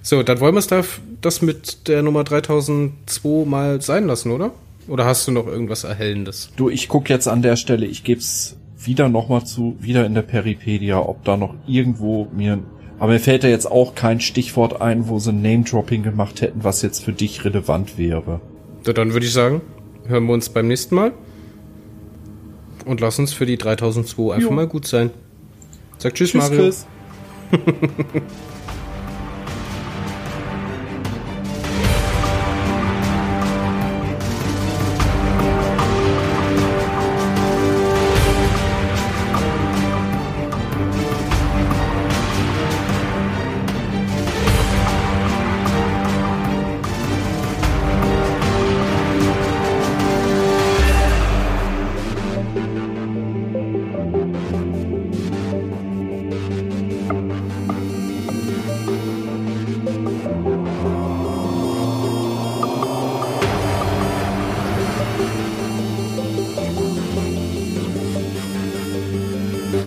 So, 0.00 0.22
dann 0.22 0.38
wollen 0.40 0.54
wir 0.54 0.60
es 0.60 0.68
da 0.68 0.82
das 1.20 1.42
mit 1.42 1.88
der 1.88 2.02
Nummer 2.02 2.22
3002 2.24 3.44
mal 3.48 3.80
sein 3.82 4.06
lassen, 4.06 4.30
oder? 4.30 4.52
Oder 4.88 5.04
hast 5.04 5.26
du 5.26 5.32
noch 5.32 5.46
irgendwas 5.46 5.84
Erhellendes? 5.84 6.50
du, 6.56 6.68
ich 6.68 6.88
guck 6.88 7.08
jetzt 7.08 7.28
an 7.28 7.42
der 7.42 7.56
Stelle, 7.56 7.86
ich 7.86 8.04
geb's 8.04 8.56
wieder 8.78 9.08
nochmal 9.08 9.44
zu, 9.44 9.76
wieder 9.80 10.04
in 10.06 10.14
der 10.14 10.22
Peripedia, 10.22 10.98
ob 10.98 11.24
da 11.24 11.36
noch 11.36 11.54
irgendwo 11.66 12.28
mir. 12.34 12.58
Aber 13.02 13.14
mir 13.14 13.18
fällt 13.18 13.42
da 13.42 13.48
jetzt 13.48 13.68
auch 13.68 13.96
kein 13.96 14.20
Stichwort 14.20 14.80
ein, 14.80 15.08
wo 15.08 15.18
sie 15.18 15.32
Name-Dropping 15.32 16.04
gemacht 16.04 16.40
hätten, 16.40 16.62
was 16.62 16.82
jetzt 16.82 17.02
für 17.02 17.12
dich 17.12 17.44
relevant 17.44 17.98
wäre. 17.98 18.40
Dann 18.84 19.12
würde 19.12 19.26
ich 19.26 19.32
sagen, 19.32 19.60
hören 20.06 20.26
wir 20.26 20.34
uns 20.34 20.50
beim 20.50 20.68
nächsten 20.68 20.94
Mal. 20.94 21.10
Und 22.86 23.00
lass 23.00 23.18
uns 23.18 23.32
für 23.32 23.44
die 23.44 23.58
3002 23.58 24.34
einfach 24.34 24.50
Jo. 24.50 24.54
mal 24.54 24.68
gut 24.68 24.86
sein. 24.86 25.10
Sag 25.98 26.14
tschüss, 26.14 26.30
Tschüss, 26.30 26.42
Mario. 26.44 26.62
Chris. 26.62 26.86